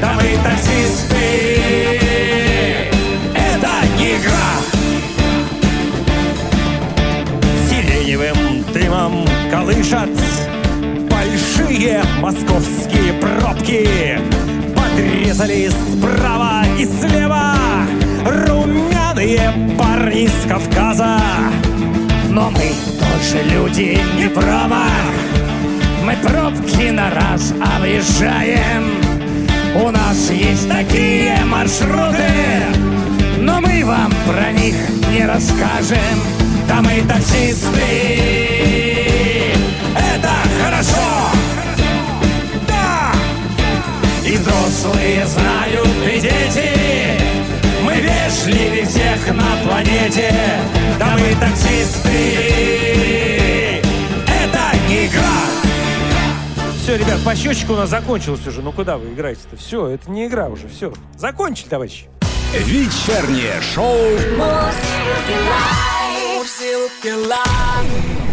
[0.00, 1.95] Да мы таксисты
[8.86, 10.10] дымом колышат
[11.10, 14.18] Большие московские пробки
[14.74, 17.54] Подрезали справа и слева.
[18.24, 21.18] Румяные парни с Кавказа.
[22.30, 24.90] Но мы тоже люди не промах
[26.04, 28.84] Мы пробки на раз объезжаем.
[29.74, 32.30] У нас есть такие маршруты
[33.38, 34.76] Но мы вам про них
[35.10, 36.35] не расскажем
[36.68, 38.20] Да мы таксисты
[39.94, 41.30] Это хорошо
[42.66, 43.12] Да!
[44.24, 46.70] И взрослые знают, и дети
[47.84, 50.32] Мы вежливее всех на планете
[50.98, 52.10] Да мы таксисты
[54.26, 55.22] Это не игра
[56.82, 58.62] Все, ребят, по счетчику у нас закончилось уже.
[58.62, 59.56] Ну куда вы играете-то?
[59.56, 60.68] Все, это не игра уже.
[60.68, 60.92] Все.
[61.16, 62.06] Закончили, товарищи.
[62.52, 63.96] Вечернее шоу
[66.58, 68.25] Мурзилки лайф.